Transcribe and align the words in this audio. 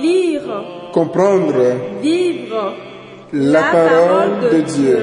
Lire, 0.00 0.64
Comprendre 0.92 1.54
vivre, 2.02 2.74
la 3.32 3.62
parole 3.62 4.50
de 4.52 4.60
Dieu. 4.60 4.98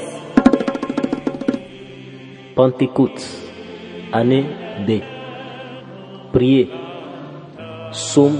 Pentecôte, 2.56 3.22
année 4.12 4.46
B. 4.88 5.02
Priez. 6.34 6.70
Psaume 7.92 8.40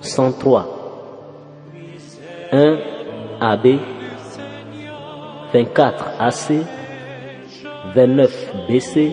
103. 0.00 0.66
1 2.52 2.78
AB. 3.40 3.78
24 5.52 6.04
AC. 6.18 6.52
29 7.94 8.54
BC. 8.68 9.12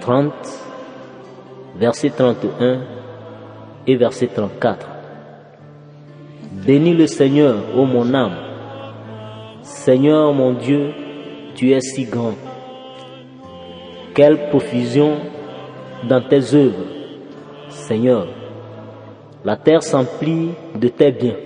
30. 0.00 0.32
Verset 1.76 2.10
31 2.10 2.80
et 3.86 3.96
verset 3.96 4.28
34. 4.28 4.86
Bénis 6.66 6.94
le 6.94 7.06
Seigneur, 7.06 7.56
ô 7.76 7.84
mon 7.84 8.12
âme. 8.14 8.36
Seigneur 9.62 10.32
mon 10.32 10.52
Dieu, 10.52 10.92
tu 11.54 11.72
es 11.72 11.80
si 11.80 12.04
grand. 12.04 12.34
Quelle 14.14 14.48
profusion 14.50 15.16
dans 16.08 16.20
tes 16.20 16.54
œuvres, 16.54 16.84
Seigneur. 17.68 18.28
La 19.44 19.56
terre 19.56 19.82
s'emplit 19.82 20.50
de 20.74 20.88
tes 20.88 21.10
biens. 21.10 21.36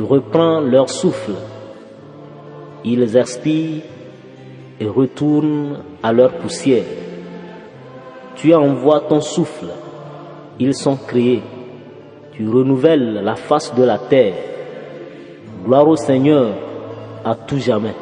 Tu 0.00 0.06
reprends 0.06 0.60
leur 0.60 0.88
souffle. 0.88 1.34
Ils 2.86 3.18
expirent 3.18 3.82
et 4.80 4.86
retournent 4.86 5.80
à 6.02 6.10
leur 6.10 6.38
poussière. 6.38 6.86
Tu 8.34 8.54
envoies 8.54 9.00
ton 9.00 9.20
souffle. 9.20 9.66
Ils 10.58 10.74
sont 10.74 10.96
créés. 10.96 11.42
Tu 12.32 12.48
renouvelles 12.48 13.20
la 13.22 13.34
face 13.34 13.74
de 13.74 13.82
la 13.82 13.98
terre. 13.98 14.32
Gloire 15.66 15.86
au 15.86 15.96
Seigneur 15.96 16.48
à 17.22 17.34
tout 17.34 17.58
jamais. 17.58 17.94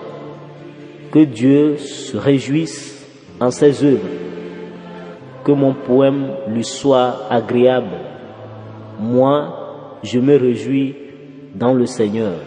Que 1.10 1.24
Dieu 1.24 1.78
se 1.78 2.16
réjouisse 2.16 3.08
en 3.40 3.50
ses 3.50 3.83
œuvres. 3.83 4.08
Que 5.42 5.50
mon 5.50 5.74
poème 5.74 6.28
lui 6.46 6.62
soit 6.62 7.22
agréable. 7.28 7.98
Moi, 9.00 9.98
je 10.05 10.20
me 10.20 10.36
réjouis 10.36 10.94
le 11.67 11.87
Seigneur. 11.87 12.39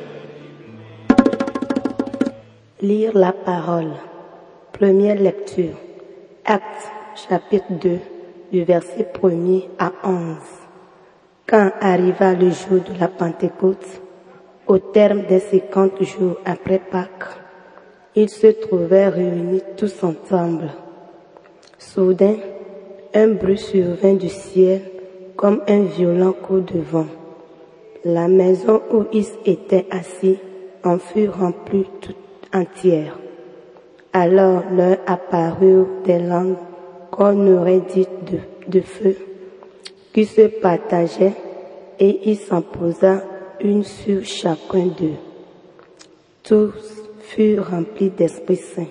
Lire 2.82 3.12
la 3.14 3.34
parole. 3.34 3.92
Première 4.72 5.16
lecture. 5.16 5.76
Actes 6.46 6.92
chapitre 7.16 7.72
2 7.72 8.00
du 8.52 8.64
verset 8.64 9.08
1er 9.14 9.68
à 9.78 9.92
11. 10.04 10.38
Quand 11.46 11.72
arriva 11.82 12.34
le 12.34 12.50
jour 12.52 12.80
de 12.80 13.00
la 13.00 13.10
Pentecôte, 13.10 14.02
au 14.66 14.80
terme 14.80 15.24
des 15.28 15.40
cinquante 15.40 16.02
jours 16.04 16.38
après 16.46 16.80
Pâques, 16.80 17.38
ils 18.16 18.30
se 18.30 18.48
trouvaient 18.48 19.10
réunis 19.10 19.62
tous 19.76 20.04
ensemble. 20.04 20.70
Soudain, 21.78 22.38
un 23.14 23.28
bruit 23.28 23.58
survint 23.58 24.14
du 24.14 24.30
ciel 24.30 24.82
comme 25.36 25.62
un 25.68 25.82
violent 25.82 26.34
coup 26.34 26.62
de 26.62 26.80
vent. 26.80 27.08
La 28.04 28.28
maison 28.28 28.82
où 28.92 29.06
ils 29.14 29.28
étaient 29.46 29.86
assis 29.92 30.40
en 30.84 30.98
fut 30.98 31.30
remplie 31.30 31.86
tout 32.02 32.16
entière. 32.52 33.20
Alors 34.12 34.64
leur 34.72 34.98
apparurent 35.06 36.02
des 36.04 36.18
langues 36.18 36.58
qu'on 37.12 37.48
aurait 37.56 37.82
dites 37.94 38.10
de, 38.68 38.82
feu, 38.82 39.16
qui 40.14 40.26
se 40.26 40.48
partageaient, 40.48 41.36
et 42.00 42.30
il 42.32 42.38
s'en 42.38 42.64
posa 42.64 43.24
une 43.60 43.84
sur 43.84 44.26
chacun 44.26 44.88
d'eux. 44.88 45.20
Tous 46.42 46.74
furent 47.20 47.70
remplis 47.70 48.10
d'Esprit 48.10 48.58
Saint. 48.58 48.88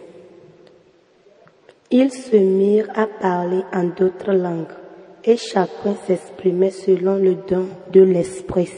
Ils 1.91 2.13
se 2.13 2.37
mirent 2.37 2.91
à 2.95 3.09
parler 3.09 3.63
en 3.73 3.85
d'autres 3.85 4.33
langues, 4.33 4.77
et 5.25 5.37
chacun 5.37 5.97
s'exprimait 6.07 6.71
selon 6.71 7.17
le 7.17 7.35
don 7.35 7.67
de 7.93 8.03
l'Esprit. 8.03 8.71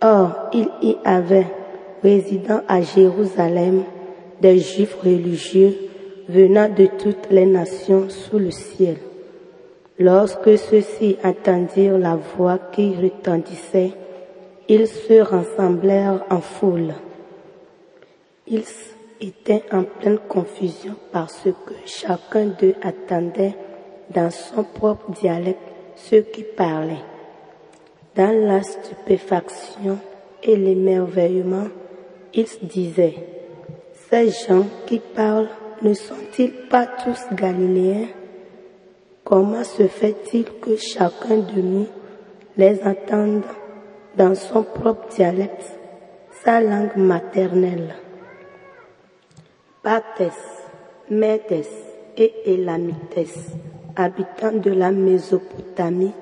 Or, 0.00 0.50
il 0.52 0.68
y 0.82 0.96
avait, 1.04 1.46
résidant 2.02 2.62
à 2.68 2.80
Jérusalem, 2.80 3.82
des 4.40 4.58
Juifs 4.58 4.96
religieux 5.02 5.74
venant 6.28 6.68
de 6.68 6.86
toutes 6.86 7.30
les 7.30 7.46
nations 7.46 8.08
sous 8.08 8.38
le 8.38 8.50
ciel. 8.50 8.98
Lorsque 9.98 10.56
ceux-ci 10.56 11.16
entendirent 11.24 11.98
la 11.98 12.14
voix 12.14 12.58
qui 12.72 12.94
retentissait, 12.94 13.92
ils 14.68 14.86
se 14.86 15.20
rassemblèrent 15.20 16.24
en 16.30 16.40
foule. 16.40 16.94
Ils 18.46 18.62
étaient 19.20 19.64
en 19.72 19.82
pleine 19.82 20.18
confusion 20.28 20.94
parce 21.10 21.42
que 21.42 21.74
chacun 21.86 22.46
d'eux 22.46 22.74
attendait 22.82 23.56
dans 24.14 24.30
son 24.30 24.62
propre 24.62 25.10
dialecte 25.10 25.58
ceux 25.96 26.20
qui 26.20 26.44
parlaient. 26.44 27.02
Dans 28.18 28.32
la 28.32 28.64
stupéfaction 28.64 29.96
et 30.42 30.56
l'émerveillement, 30.56 31.68
ils 32.34 32.48
disaient, 32.64 33.14
ces 34.10 34.30
gens 34.30 34.66
qui 34.86 34.98
parlent 34.98 35.48
ne 35.82 35.94
sont-ils 35.94 36.50
pas 36.68 36.86
tous 36.86 37.32
galiléens? 37.32 38.08
Comment 39.22 39.62
se 39.62 39.86
fait-il 39.86 40.46
que 40.60 40.74
chacun 40.74 41.36
de 41.36 41.60
nous 41.60 41.86
les 42.56 42.82
entende 42.82 43.44
dans 44.16 44.34
son 44.34 44.64
propre 44.64 45.14
dialecte, 45.14 45.78
sa 46.42 46.60
langue 46.60 46.96
maternelle? 46.96 47.94
Pates, 49.84 50.32
Médes 51.08 51.66
et 52.16 52.32
Élamites, 52.46 53.28
habitants 53.94 54.56
de 54.56 54.72
la 54.72 54.90
Mésopotamie, 54.90 56.14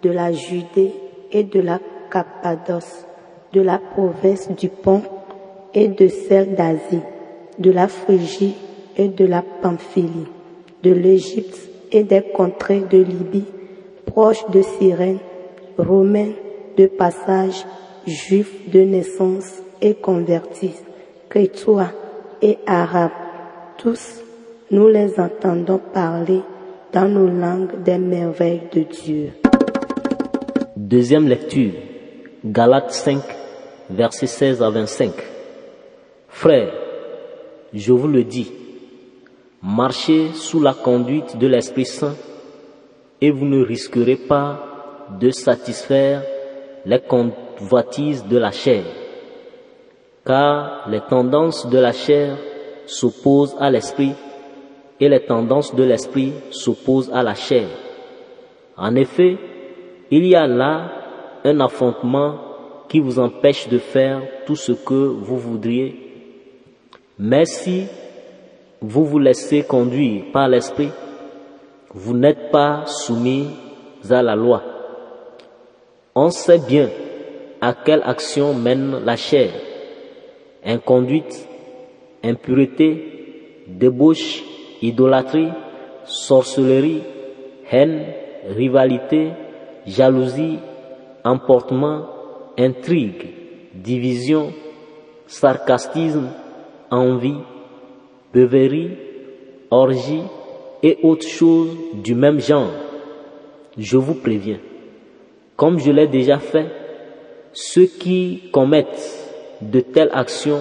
de 0.00 0.10
la 0.10 0.30
Judée 0.30 1.09
et 1.32 1.44
de 1.44 1.60
la 1.60 1.78
Cappadoce, 2.10 3.06
de 3.52 3.60
la 3.60 3.78
province 3.78 4.50
du 4.50 4.68
Pont 4.68 5.02
et 5.74 5.88
de 5.88 6.08
celle 6.08 6.54
d'Asie, 6.54 7.02
de 7.58 7.70
la 7.70 7.88
Phrygie 7.88 8.56
et 8.96 9.08
de 9.08 9.24
la 9.24 9.42
Pamphylie, 9.42 10.26
de 10.82 10.92
l'Égypte 10.92 11.58
et 11.92 12.04
des 12.04 12.22
contrées 12.22 12.82
de 12.90 12.98
Libye, 12.98 13.44
proches 14.06 14.48
de 14.50 14.62
Cyrène, 14.62 15.18
romains 15.78 16.32
de 16.76 16.86
passage, 16.86 17.64
juifs 18.06 18.70
de 18.70 18.80
naissance 18.80 19.62
et 19.80 19.94
convertis, 19.94 20.74
chrétois 21.28 21.92
et 22.42 22.58
arabes, 22.66 23.10
tous 23.78 24.22
nous 24.70 24.88
les 24.88 25.18
entendons 25.18 25.80
parler 25.92 26.42
dans 26.92 27.08
nos 27.08 27.26
langues 27.26 27.82
des 27.82 27.98
merveilles 27.98 28.62
de 28.72 28.82
Dieu. 28.82 29.39
Deuxième 30.90 31.28
lecture. 31.28 31.70
Galates 32.44 32.90
5, 32.90 33.22
versets 33.90 34.26
16 34.26 34.60
à 34.60 34.70
25. 34.70 35.12
Frères, 36.26 36.72
je 37.72 37.92
vous 37.92 38.08
le 38.08 38.24
dis, 38.24 38.50
marchez 39.62 40.32
sous 40.34 40.60
la 40.60 40.74
conduite 40.74 41.38
de 41.38 41.46
l'Esprit 41.46 41.84
Saint 41.84 42.16
et 43.20 43.30
vous 43.30 43.44
ne 43.44 43.64
risquerez 43.64 44.16
pas 44.16 45.06
de 45.20 45.30
satisfaire 45.30 46.24
les 46.84 46.98
convoitises 46.98 48.24
de 48.26 48.38
la 48.38 48.50
chair. 48.50 48.82
Car 50.26 50.90
les 50.90 51.02
tendances 51.08 51.68
de 51.68 51.78
la 51.78 51.92
chair 51.92 52.36
s'opposent 52.86 53.54
à 53.60 53.70
l'Esprit 53.70 54.14
et 54.98 55.08
les 55.08 55.24
tendances 55.24 55.72
de 55.72 55.84
l'Esprit 55.84 56.32
s'opposent 56.50 57.12
à 57.14 57.22
la 57.22 57.36
chair. 57.36 57.68
En 58.76 58.96
effet, 58.96 59.36
il 60.10 60.26
y 60.26 60.34
a 60.34 60.46
là 60.46 60.90
un 61.44 61.60
affrontement 61.60 62.36
qui 62.88 62.98
vous 62.98 63.18
empêche 63.18 63.68
de 63.68 63.78
faire 63.78 64.20
tout 64.46 64.56
ce 64.56 64.72
que 64.72 64.94
vous 64.94 65.38
voudriez. 65.38 65.94
Mais 67.18 67.44
si 67.44 67.84
vous 68.80 69.04
vous 69.04 69.18
laissez 69.18 69.62
conduire 69.62 70.24
par 70.32 70.48
l'Esprit, 70.48 70.90
vous 71.94 72.16
n'êtes 72.16 72.50
pas 72.50 72.84
soumis 72.86 73.48
à 74.08 74.22
la 74.22 74.34
loi. 74.34 74.62
On 76.14 76.30
sait 76.30 76.58
bien 76.58 76.88
à 77.60 77.74
quelle 77.74 78.02
action 78.04 78.54
mène 78.54 79.04
la 79.04 79.16
chair. 79.16 79.50
Inconduite, 80.64 81.48
impureté, 82.24 83.64
débauche, 83.68 84.42
idolâtrie, 84.82 85.50
sorcellerie, 86.04 87.02
haine, 87.70 88.04
rivalité, 88.48 89.30
jalousie, 89.86 90.58
emportement, 91.24 92.06
intrigue, 92.58 93.28
division, 93.74 94.52
sarcastisme, 95.26 96.28
envie, 96.90 97.38
beuverie, 98.32 98.90
orgie 99.70 100.22
et 100.82 100.98
autres 101.02 101.26
choses 101.26 101.76
du 101.94 102.14
même 102.14 102.40
genre. 102.40 102.70
Je 103.78 103.96
vous 103.96 104.14
préviens, 104.14 104.58
comme 105.56 105.78
je 105.78 105.90
l'ai 105.90 106.08
déjà 106.08 106.38
fait, 106.38 106.66
ceux 107.52 107.86
qui 107.86 108.50
commettent 108.52 109.28
de 109.60 109.80
telles 109.80 110.10
actions 110.12 110.60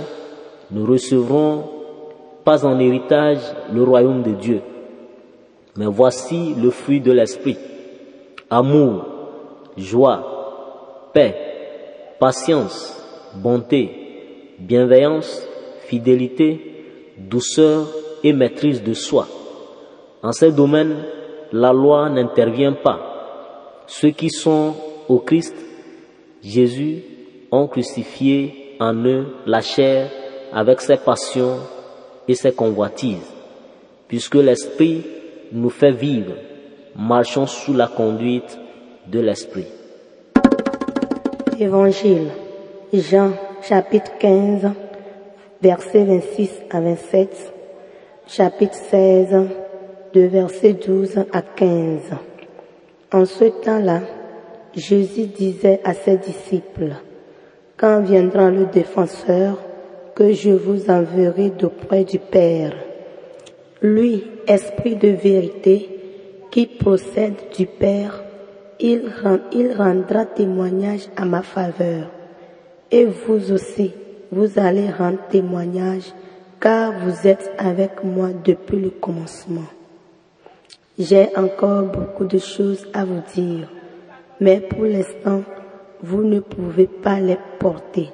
ne 0.71 0.83
recevront 0.85 1.63
pas 2.43 2.65
en 2.65 2.79
héritage 2.79 3.39
le 3.73 3.83
royaume 3.83 4.23
de 4.23 4.31
Dieu. 4.31 4.61
Mais 5.75 5.85
voici 5.85 6.55
le 6.61 6.69
fruit 6.69 6.99
de 6.99 7.11
l'esprit. 7.11 7.57
Amour, 8.49 9.05
joie, 9.77 11.11
paix, 11.13 11.35
patience, 12.19 12.99
bonté, 13.35 14.55
bienveillance, 14.57 15.47
fidélité, 15.81 16.59
douceur 17.17 17.85
et 18.23 18.33
maîtrise 18.33 18.81
de 18.81 18.93
soi. 18.93 19.27
En 20.23 20.31
ces 20.31 20.51
domaines, 20.51 20.97
la 21.51 21.71
loi 21.71 22.09
n'intervient 22.09 22.73
pas. 22.73 23.83
Ceux 23.85 24.09
qui 24.09 24.31
sont 24.31 24.73
au 25.07 25.19
Christ, 25.19 25.55
Jésus, 26.43 27.03
ont 27.51 27.67
crucifié 27.67 28.75
en 28.79 28.95
eux 29.05 29.27
la 29.45 29.61
chair 29.61 30.09
avec 30.51 30.81
ses 30.81 30.97
passions 30.97 31.57
et 32.27 32.33
ses 32.33 32.51
convoitises. 32.51 33.31
Puisque 34.07 34.35
l'Esprit 34.35 35.03
nous 35.51 35.69
fait 35.69 35.91
vivre, 35.91 36.33
marchons 36.95 37.47
sous 37.47 37.73
la 37.73 37.87
conduite 37.87 38.57
de 39.07 39.19
l'Esprit. 39.19 39.67
Évangile, 41.59 42.29
Jean 42.93 43.31
chapitre 43.61 44.11
15, 44.19 44.69
versets 45.61 46.05
26 46.05 46.51
à 46.69 46.81
27, 46.81 47.53
chapitre 48.27 48.75
16, 48.75 49.47
de 50.13 50.21
versets 50.21 50.73
12 50.73 51.25
à 51.31 51.41
15. 51.41 52.01
En 53.11 53.25
ce 53.25 53.45
temps-là, 53.45 54.01
Jésus 54.75 55.25
disait 55.25 55.81
à 55.83 55.93
ses 55.93 56.17
disciples, 56.17 56.93
Quand 57.77 58.01
viendra 58.01 58.49
le 58.49 58.65
défenseur, 58.65 59.57
que 60.15 60.31
je 60.33 60.51
vous 60.51 60.89
enverrai 60.89 61.49
d'auprès 61.49 62.03
du 62.03 62.19
Père, 62.19 62.73
lui, 63.81 64.23
esprit 64.47 64.95
de 64.95 65.09
vérité, 65.09 65.98
qui 66.51 66.65
procède 66.65 67.35
du 67.55 67.65
Père, 67.65 68.23
il, 68.79 69.11
rendra 69.77 70.25
témoignage 70.25 71.09
à 71.15 71.25
ma 71.25 71.41
faveur. 71.41 72.09
Et 72.91 73.05
vous 73.05 73.51
aussi, 73.51 73.93
vous 74.31 74.57
allez 74.57 74.89
rendre 74.89 75.19
témoignage, 75.29 76.13
car 76.59 76.93
vous 76.99 77.27
êtes 77.27 77.51
avec 77.57 78.03
moi 78.03 78.29
depuis 78.43 78.79
le 78.79 78.89
commencement. 78.89 79.67
J'ai 80.97 81.29
encore 81.37 81.83
beaucoup 81.83 82.25
de 82.25 82.39
choses 82.39 82.85
à 82.93 83.05
vous 83.05 83.21
dire, 83.33 83.69
mais 84.39 84.59
pour 84.59 84.85
l'instant, 84.85 85.43
vous 86.01 86.23
ne 86.23 86.39
pouvez 86.39 86.87
pas 86.87 87.19
les 87.19 87.37
porter. 87.59 88.09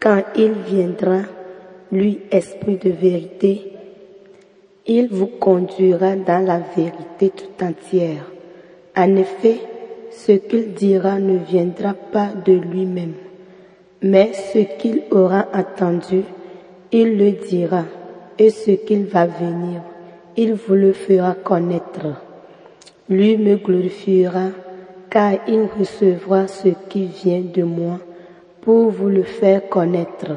Quand 0.00 0.22
il 0.36 0.52
viendra, 0.52 1.22
lui, 1.92 2.20
esprit 2.30 2.76
de 2.76 2.90
vérité, 2.90 3.75
il 4.88 5.08
vous 5.08 5.26
conduira 5.26 6.14
dans 6.14 6.44
la 6.44 6.60
vérité 6.76 7.30
tout 7.30 7.64
entière. 7.64 8.24
En 8.96 9.16
effet, 9.16 9.60
ce 10.10 10.32
qu'il 10.32 10.74
dira 10.74 11.18
ne 11.18 11.38
viendra 11.38 11.94
pas 11.94 12.28
de 12.44 12.52
lui-même, 12.52 13.14
mais 14.02 14.32
ce 14.32 14.60
qu'il 14.78 15.02
aura 15.10 15.46
entendu, 15.52 16.22
il 16.92 17.18
le 17.18 17.32
dira, 17.32 17.84
et 18.38 18.50
ce 18.50 18.70
qu'il 18.70 19.06
va 19.06 19.26
venir, 19.26 19.82
il 20.36 20.54
vous 20.54 20.74
le 20.74 20.92
fera 20.92 21.34
connaître. 21.34 22.22
Lui 23.08 23.36
me 23.36 23.56
glorifiera, 23.56 24.50
car 25.10 25.32
il 25.48 25.68
recevra 25.78 26.46
ce 26.46 26.68
qui 26.88 27.06
vient 27.06 27.40
de 27.42 27.62
moi 27.62 27.98
pour 28.60 28.90
vous 28.90 29.08
le 29.08 29.22
faire 29.22 29.68
connaître. 29.68 30.32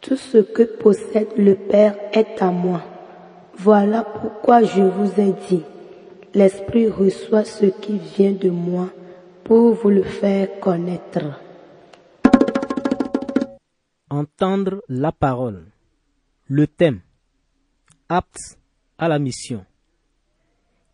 Tout 0.00 0.16
ce 0.16 0.38
que 0.38 0.62
possède 0.62 1.28
le 1.36 1.54
Père 1.54 1.94
est 2.12 2.40
à 2.40 2.50
moi. 2.50 2.82
Voilà 3.64 4.02
pourquoi 4.02 4.64
je 4.64 4.82
vous 4.82 5.20
ai 5.20 5.32
dit, 5.48 5.62
l'Esprit 6.34 6.88
reçoit 6.88 7.44
ce 7.44 7.66
qui 7.66 7.96
vient 7.96 8.32
de 8.32 8.50
moi 8.50 8.90
pour 9.44 9.74
vous 9.74 9.90
le 9.90 10.02
faire 10.02 10.58
connaître. 10.58 11.40
Entendre 14.10 14.82
la 14.88 15.12
parole. 15.12 15.66
Le 16.48 16.66
thème. 16.66 17.02
Apte 18.08 18.58
à 18.98 19.06
la 19.06 19.20
mission. 19.20 19.64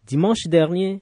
Dimanche 0.06 0.46
dernier, 0.46 1.00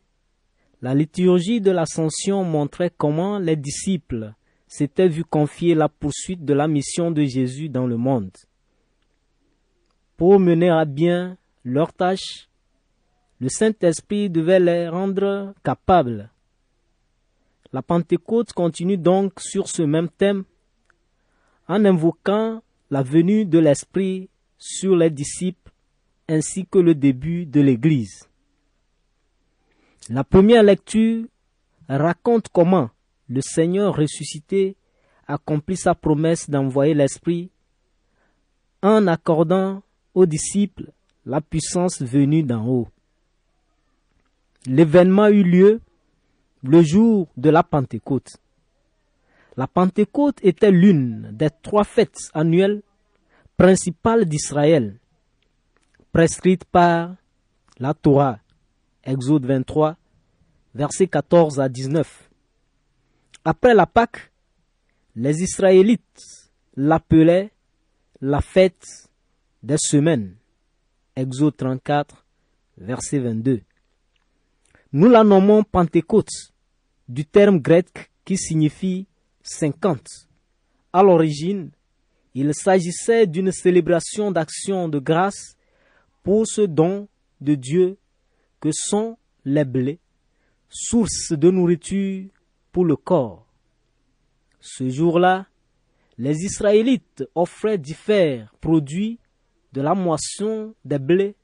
la 0.82 0.94
liturgie 0.94 1.60
de 1.60 1.72
l'Ascension 1.72 2.44
montrait 2.44 2.92
comment 2.96 3.40
les 3.40 3.56
disciples 3.56 4.34
s'étaient 4.69 5.08
vus 5.08 5.24
confier 5.24 5.74
la 5.74 5.88
poursuite 5.88 6.44
de 6.44 6.54
la 6.54 6.69
mission 6.69 7.10
de 7.10 7.24
Jésus 7.24 7.69
dans 7.69 7.88
le 7.88 7.96
monde. 7.96 8.30
Pour 10.16 10.38
mener 10.38 10.70
à 10.70 10.84
bien 10.84 11.36
leur 11.66 11.92
tâche, 11.92 12.48
le 13.40 13.48
Saint-Esprit 13.48 14.30
devait 14.30 14.60
les 14.60 14.88
rendre 14.88 15.52
capables. 15.64 16.30
La 17.72 17.82
Pentecôte 17.82 18.52
continue 18.52 18.96
donc 18.96 19.40
sur 19.40 19.68
ce 19.68 19.82
même 19.82 20.08
thème 20.08 20.44
en 21.66 21.84
invoquant 21.84 22.62
la 22.90 23.02
venue 23.02 23.44
de 23.44 23.58
l'Esprit 23.58 24.30
sur 24.56 24.94
les 24.94 25.10
disciples 25.10 25.72
ainsi 26.28 26.66
que 26.66 26.78
le 26.78 26.94
début 26.94 27.46
de 27.46 27.60
l'Église. 27.60 28.28
La 30.08 30.22
première 30.22 30.62
lecture 30.62 31.26
raconte 31.88 32.48
comment 32.48 32.90
le 33.28 33.40
Seigneur 33.40 33.96
ressuscité 33.96 34.76
accomplit 35.26 35.76
sa 35.76 35.96
promesse 35.96 36.48
d'envoyer 36.48 36.94
l'Esprit 36.94 37.50
en 38.82 39.08
accordant 39.08 39.82
aux 40.14 40.26
disciples 40.26 40.92
la 41.26 41.40
puissance 41.40 42.00
venue 42.00 42.44
d'en 42.44 42.64
haut. 42.64 42.88
L'événement 44.64 45.26
eut 45.26 45.43
lieu 45.43 45.81
le 46.62 46.82
jour 46.82 47.28
de 47.37 47.50
la 47.50 47.64
Pentecôte. 47.64 48.37
La 49.56 49.67
Pentecôte 49.67 50.38
était 50.43 50.70
l'une 50.70 51.31
des 51.32 51.50
trois 51.62 51.84
fêtes 51.84 52.31
annuelles 52.32 52.82
principales 53.56 54.27
d'Israël, 54.27 54.98
prescrites 56.12 56.65
par 56.65 57.17
la 57.79 57.93
Torah, 57.94 58.39
Exode 59.03 59.46
23, 59.46 59.96
versets 60.74 61.08
14 61.08 61.58
à 61.60 61.69
19. 61.69 62.31
Après 63.44 63.74
la 63.74 63.86
Pâque, 63.86 64.31
les 65.17 65.43
Israélites 65.43 66.22
l'appelaient 66.77 67.50
la 68.20 68.41
fête 68.41 69.10
des 69.62 69.79
semaines. 69.79 70.36
Exode 71.19 71.56
34, 71.56 72.27
verset 72.77 73.20
22. 73.20 73.63
Nous 74.93 75.08
la 75.08 75.25
nommons 75.25 75.65
Pentecôte, 75.65 76.53
du 77.08 77.25
terme 77.25 77.58
grec 77.58 78.11
qui 78.23 78.37
signifie 78.37 79.06
50. 79.43 80.06
À 80.93 81.03
l'origine, 81.03 81.70
il 82.35 82.53
s'agissait 82.55 83.27
d'une 83.27 83.51
célébration 83.51 84.31
d'action 84.31 84.91
de 84.91 84.99
grâce 84.99 85.56
pour 86.23 86.46
ce 86.46 86.61
don 86.61 87.08
de 87.41 87.55
Dieu 87.55 87.96
que 88.61 88.69
sont 88.70 89.17
les 89.46 89.65
blés, 89.65 90.01
source 90.69 91.32
de 91.32 91.51
nourriture 91.51 92.27
pour 92.73 92.85
le 92.85 92.96
corps. 92.96 93.46
Ce 94.61 94.87
jour-là, 94.91 95.46
les 96.19 96.44
Israélites 96.44 97.25
offraient 97.35 97.79
différents 97.79 98.49
produits 98.61 99.19
de 99.76 99.82
la 99.82 99.94
moisson 99.94 100.74
des 100.86 100.98
blés 100.98 101.36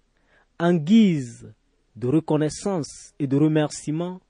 en 0.59 0.73
guise 0.73 1.53
de 1.95 2.07
reconnaissance 2.09 3.13
et 3.19 3.27
de 3.27 3.37
remerciement 3.37 4.23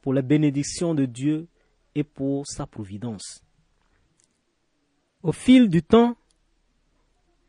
pour 0.00 0.14
les 0.14 0.22
bénédictions 0.22 0.94
de 0.94 1.06
Dieu 1.06 1.48
et 1.96 2.04
pour 2.04 2.46
sa 2.46 2.68
providence. 2.68 3.42
Au 5.24 5.32
fil 5.32 5.68
du 5.68 5.82
temps, 5.82 6.16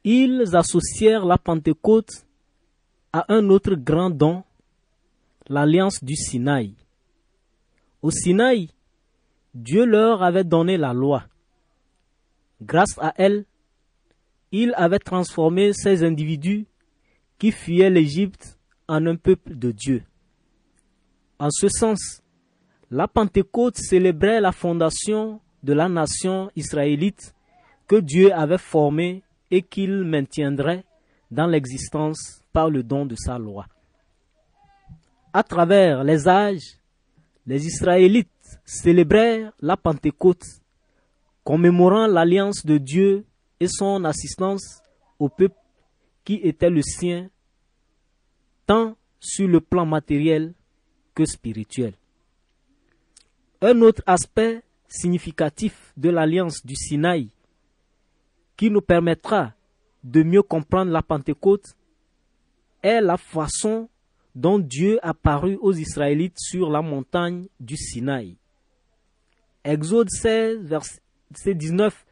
ils 0.04 0.56
associèrent 0.56 1.28
la 1.28 1.38
Pentecôte 1.38 2.26
à 3.14 3.32
un 3.32 3.48
autre 3.50 3.76
grand 3.76 4.10
don, 4.10 4.44
l'alliance 5.48 6.04
du 6.04 6.16
Sinaï. 6.16 6.74
Au 8.02 8.10
Sinaï, 8.10 8.72
Dieu 9.54 9.86
leur 9.86 10.24
avait 10.24 10.44
donné 10.44 10.76
la 10.76 10.92
loi. 10.92 11.26
Grâce 12.64 12.98
à 12.98 13.14
elle, 13.18 13.46
il 14.52 14.74
avait 14.76 15.00
transformé 15.00 15.74
ces 15.74 16.04
individus 16.04 16.66
qui 17.38 17.52
fuyaient 17.52 17.90
l'Égypte 17.90 18.58
en 18.88 19.06
un 19.06 19.16
peuple 19.16 19.56
de 19.56 19.72
Dieu. 19.72 20.04
En 21.38 21.50
ce 21.52 21.70
sens, 21.70 22.22
la 22.92 23.08
Pentecôte 23.08 23.78
célébrait 23.78 24.42
la 24.42 24.52
fondation 24.52 25.40
de 25.64 25.74
la 25.74 25.88
nation 25.88 26.50
israélite 26.56 27.34
que 27.88 27.98
Dieu 27.98 28.34
avait 28.34 28.58
formés 28.58 29.24
et 29.52 29.62
qu'il 29.62 30.04
maintiendrait 30.04 30.84
dans 31.32 31.48
l'existence 31.48 32.42
par 32.52 32.70
le 32.70 32.84
don 32.84 33.06
de 33.06 33.16
sa 33.16 33.38
loi. 33.38 33.68
À 35.32 35.44
travers 35.44 36.04
les 36.04 36.28
âges, 36.28 36.80
les 37.46 37.66
Israélites 37.66 38.60
célébrèrent 38.66 39.52
la 39.62 39.78
Pentecôte, 39.78 40.46
commémorant 41.44 42.08
l'alliance 42.08 42.66
de 42.66 42.78
Dieu 42.78 43.26
et 43.60 43.68
son 43.68 44.04
assistance 44.06 44.82
au 45.18 45.30
peuple 45.30 45.58
qui 46.24 46.36
était 46.36 46.70
le 46.70 46.82
sien, 46.82 47.30
tant 48.66 48.96
sur 49.20 49.48
le 49.48 49.60
plan 49.60 49.86
matériel 49.86 50.54
que 51.14 51.26
spirituel. 51.26 51.94
Un 53.62 53.82
autre 53.82 54.02
aspect 54.06 54.64
significatif 54.88 55.94
de 55.98 56.10
l'alliance 56.10 56.66
du 56.66 56.76
Sinaï 56.76 57.30
qui 58.56 58.70
nous 58.70 58.82
permettra 58.82 59.54
de 60.04 60.24
mieux 60.24 60.44
comprendre 60.44 60.92
la 60.92 61.02
Pentecôte 61.02 61.76
est 62.82 63.02
la 63.02 63.18
façon 63.18 63.90
dont 64.36 64.60
Dieu 64.60 65.00
apparut 65.02 65.58
aux 65.62 65.74
Israélites 65.74 66.40
sur 66.40 66.70
la 66.70 66.82
montagne 66.82 67.48
du 67.60 67.76
Sinaï. 67.76 68.38
Exode 69.64 70.10
16, 70.10 70.60
verset 70.64 71.02
19 71.56 72.06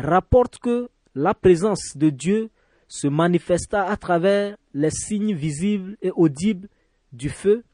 rapporte 0.00 0.58
que 0.58 0.88
la 1.14 1.34
présence 1.34 1.96
de 1.96 2.10
Dieu 2.10 2.50
se 2.88 3.08
manifesta 3.08 3.86
à 3.86 3.96
travers 3.96 4.56
les 4.74 4.90
signes 4.90 5.34
visibles 5.34 5.96
et 6.02 6.10
audibles 6.10 6.68
du 7.12 7.28
feu, 7.28 7.64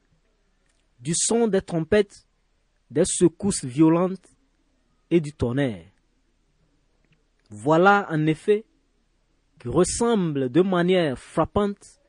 du 1.00 1.12
son 1.14 1.48
des 1.48 1.62
trompettes, 1.62 2.26
des 2.90 3.04
secousses 3.04 3.64
violentes 3.64 4.34
et 5.10 5.20
du 5.20 5.32
tonnerre. 5.32 5.86
Voilà 7.50 8.06
en 8.10 8.26
effet 8.26 8.64
qui 9.60 9.68
ressemble 9.68 10.50
de 10.50 10.62
manière 10.62 11.18
frappante 11.18 12.00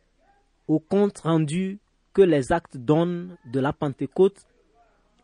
au 0.68 0.80
compte 0.80 1.20
rendu 1.20 1.80
que 2.14 2.22
les 2.22 2.52
actes 2.52 2.78
donnent 2.78 3.38
de 3.46 3.60
la 3.60 3.74
Pentecôte 3.74 4.46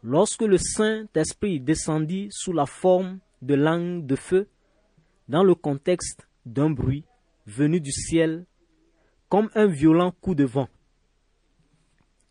lorsque 0.04 0.44
le 0.44 0.58
Saint-Esprit 0.58 1.60
descendit 1.60 2.28
sous 2.32 2.54
la 2.54 2.66
forme 2.66 3.20
de 3.42 3.56
langue 3.56 4.06
de 4.06 4.16
feu 4.16 4.48
dans 5.28 5.44
le 5.44 5.56
contexte 5.56 6.28
d'un 6.46 6.70
bruit 6.70 7.06
venu 7.46 7.80
du 7.80 7.92
ciel 7.92 8.46
comme 9.30 9.50
un 9.56 9.68
violent 9.68 10.12
coup 10.12 10.36
de 10.36 10.44
vent. 10.44 10.70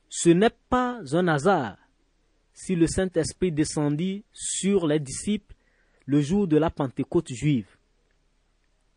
Ce 0.08 0.28
n'est 0.30 0.50
pas 0.68 1.00
un 1.12 1.28
hasard 1.28 1.78
si 2.52 2.76
le 2.76 2.86
Saint-Esprit 2.86 3.50
descendit 3.50 4.24
sur 4.32 4.86
les 4.86 5.00
disciples 5.00 5.54
le 6.06 6.20
jour 6.20 6.46
de 6.46 6.56
la 6.56 6.70
Pentecôte 6.70 7.32
juive. 7.32 7.68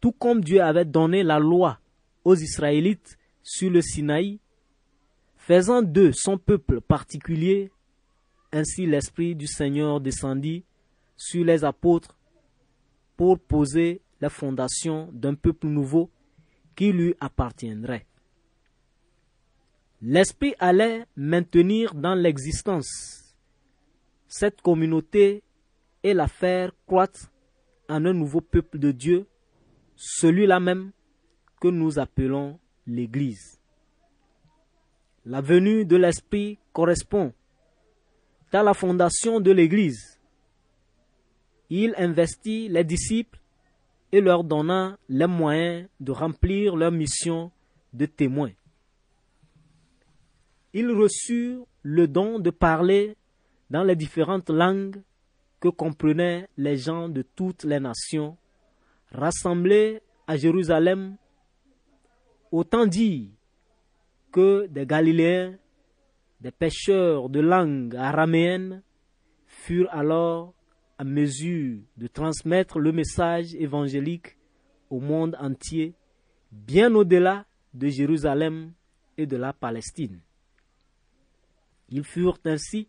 Tout 0.01 0.11
comme 0.11 0.43
Dieu 0.43 0.61
avait 0.61 0.85
donné 0.85 1.23
la 1.23 1.39
loi 1.39 1.79
aux 2.23 2.35
Israélites 2.35 3.17
sur 3.41 3.69
le 3.69 3.81
Sinaï, 3.81 4.39
faisant 5.37 5.81
d'eux 5.81 6.11
son 6.13 6.37
peuple 6.37 6.81
particulier, 6.81 7.71
ainsi 8.51 8.85
l'Esprit 8.85 9.35
du 9.35 9.47
Seigneur 9.47 10.01
descendit 10.01 10.63
sur 11.15 11.45
les 11.45 11.63
apôtres 11.63 12.14
pour 13.17 13.39
poser 13.39 14.01
la 14.21 14.29
fondation 14.29 15.09
d'un 15.11 15.35
peuple 15.35 15.67
nouveau 15.67 16.09
qui 16.75 16.91
lui 16.91 17.15
appartiendrait. 17.19 18.05
L'Esprit 20.01 20.55
allait 20.59 21.05
maintenir 21.15 21.95
dans 21.95 22.15
l'existence 22.15 23.35
cette 24.27 24.61
communauté 24.61 25.43
et 26.03 26.13
la 26.13 26.27
faire 26.27 26.71
croître 26.85 27.31
en 27.89 28.05
un 28.05 28.13
nouveau 28.13 28.41
peuple 28.41 28.77
de 28.79 28.91
Dieu, 28.91 29.27
celui-là 29.95 30.59
même 30.59 30.91
que 31.61 31.67
nous 31.67 31.99
appelons 31.99 32.59
l'Église. 32.85 33.59
La 35.25 35.41
venue 35.41 35.85
de 35.85 35.95
l'Esprit 35.95 36.59
correspond 36.73 37.33
à 38.55 38.63
la 38.63 38.73
fondation 38.73 39.39
de 39.39 39.51
l'Église. 39.51 40.14
Il 41.69 41.93
investit 41.97 42.69
les 42.69 42.83
disciples 42.83 43.39
et 44.11 44.21
leur 44.21 44.43
donna 44.43 44.97
les 45.09 45.27
moyens 45.27 45.87
de 45.99 46.11
remplir 46.11 46.75
leur 46.75 46.91
mission 46.91 47.51
de 47.93 48.05
témoins. 48.05 48.51
Ils 50.73 50.91
reçurent 50.91 51.65
le 51.83 52.07
don 52.07 52.39
de 52.39 52.49
parler 52.49 53.15
dans 53.69 53.83
les 53.83 53.95
différentes 53.95 54.49
langues 54.49 55.01
que 55.59 55.69
comprenaient 55.69 56.47
les 56.57 56.77
gens 56.77 57.09
de 57.09 57.21
toutes 57.21 57.63
les 57.63 57.79
nations, 57.79 58.37
rassemblés 59.11 60.01
à 60.27 60.37
Jérusalem, 60.37 61.17
autant 62.51 62.85
dit 62.85 63.31
que 64.31 64.67
des 64.67 64.85
Galiléens, 64.85 65.55
des 66.41 66.51
pêcheurs 66.51 67.29
de 67.29 67.39
langue 67.39 67.95
araméenne 67.95 68.81
furent 69.45 69.89
alors 69.91 70.54
à 70.97 71.03
mesure 71.03 71.79
de 71.97 72.07
transmettre 72.07 72.79
le 72.79 72.91
message 72.91 73.53
évangélique 73.55 74.37
au 74.89 74.99
monde 74.99 75.35
entier, 75.39 75.93
bien 76.51 76.93
au-delà 76.95 77.45
de 77.73 77.87
Jérusalem 77.87 78.73
et 79.17 79.25
de 79.25 79.35
la 79.35 79.53
Palestine. 79.53 80.21
Ils 81.89 82.03
furent 82.03 82.39
ainsi 82.45 82.87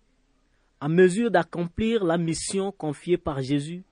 à 0.81 0.89
mesure 0.89 1.31
d'accomplir 1.31 2.05
la 2.05 2.19
mission 2.19 2.71
confiée 2.71 3.19
par 3.19 3.43
Jésus 3.43 3.83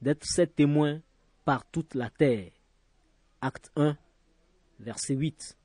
d'être 0.00 0.24
ses 0.24 0.46
témoins 0.46 1.00
par 1.44 1.68
toute 1.70 1.94
la 1.94 2.10
terre. 2.10 2.50
Acte 3.40 3.70
1, 3.76 3.96
verset 4.80 5.14
8. 5.14 5.56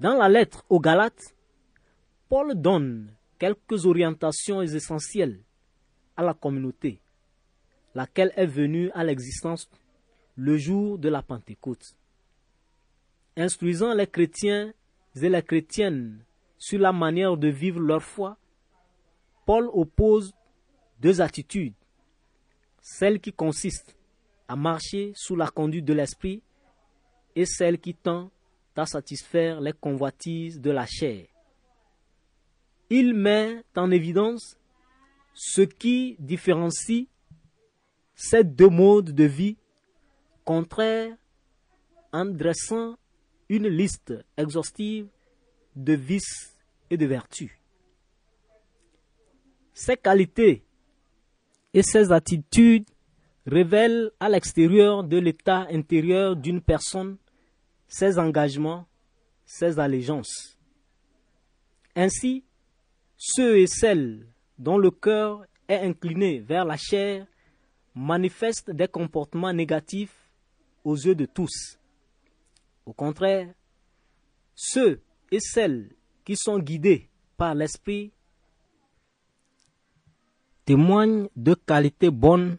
Dans 0.00 0.16
la 0.16 0.28
lettre 0.28 0.64
aux 0.68 0.80
Galates, 0.80 1.34
Paul 2.28 2.60
donne 2.60 3.14
quelques 3.38 3.86
orientations 3.86 4.62
essentielles 4.62 5.40
à 6.16 6.22
la 6.22 6.34
communauté, 6.34 7.00
laquelle 7.94 8.32
est 8.36 8.46
venue 8.46 8.90
à 8.92 9.04
l'existence 9.04 9.68
le 10.36 10.56
jour 10.56 10.98
de 10.98 11.08
la 11.08 11.22
Pentecôte. 11.22 11.94
Instruisant 13.36 13.94
les 13.94 14.06
chrétiens 14.06 14.72
et 15.16 15.28
les 15.28 15.42
chrétiennes 15.42 16.24
sur 16.58 16.78
la 16.78 16.92
manière 16.92 17.36
de 17.36 17.48
vivre 17.48 17.80
leur 17.80 18.02
foi, 18.02 18.36
Paul 19.46 19.68
oppose 19.72 20.32
deux 21.00 21.20
attitudes. 21.20 21.74
Celle 22.80 23.20
qui 23.20 23.32
consiste 23.32 23.96
à 24.48 24.56
marcher 24.56 25.12
sous 25.14 25.36
la 25.36 25.48
conduite 25.48 25.84
de 25.84 25.94
l'esprit 25.94 26.42
et 27.34 27.46
celle 27.46 27.78
qui 27.78 27.94
tend 27.94 28.30
à 28.76 28.86
satisfaire 28.86 29.60
les 29.60 29.72
convoitises 29.72 30.60
de 30.60 30.70
la 30.70 30.86
chair. 30.86 31.26
Il 32.90 33.14
met 33.14 33.62
en 33.76 33.90
évidence 33.90 34.56
ce 35.34 35.62
qui 35.62 36.16
différencie 36.18 37.08
ces 38.14 38.44
deux 38.44 38.68
modes 38.68 39.10
de 39.10 39.24
vie 39.24 39.56
contraires 40.44 41.16
en 42.12 42.24
dressant 42.24 42.96
une 43.48 43.68
liste 43.68 44.14
exhaustive 44.36 45.08
de 45.74 45.94
vices 45.94 46.56
et 46.88 46.96
de 46.96 47.06
vertus. 47.06 47.50
Ces 49.72 49.96
qualités 49.96 50.64
et 51.72 51.82
ces 51.82 52.12
attitudes 52.12 52.88
révèlent 53.46 54.12
à 54.20 54.28
l'extérieur 54.28 55.02
de 55.02 55.18
l'état 55.18 55.66
intérieur 55.70 56.36
d'une 56.36 56.60
personne 56.60 57.18
ses 57.88 58.18
engagements, 58.18 58.86
ses 59.44 59.78
allégeances. 59.78 60.58
Ainsi, 61.94 62.44
ceux 63.16 63.58
et 63.58 63.66
celles 63.66 64.26
dont 64.58 64.78
le 64.78 64.90
cœur 64.90 65.44
est 65.68 65.80
incliné 65.80 66.40
vers 66.40 66.64
la 66.64 66.76
chair 66.76 67.26
manifestent 67.94 68.70
des 68.70 68.88
comportements 68.88 69.52
négatifs 69.52 70.28
aux 70.84 70.96
yeux 70.96 71.14
de 71.14 71.26
tous. 71.26 71.78
Au 72.86 72.92
contraire, 72.92 73.52
ceux 74.54 75.00
et 75.30 75.40
celles 75.40 75.94
qui 76.24 76.36
sont 76.36 76.58
guidés 76.58 77.08
par 77.36 77.54
l'Esprit 77.54 78.12
témoignent 80.64 81.28
de 81.36 81.54
qualités 81.54 82.10
bonnes 82.10 82.56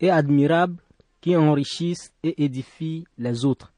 et 0.00 0.10
admirables 0.10 0.82
qui 1.20 1.36
enrichissent 1.36 2.12
et 2.22 2.44
édifient 2.44 3.04
les 3.18 3.44
autres. 3.44 3.72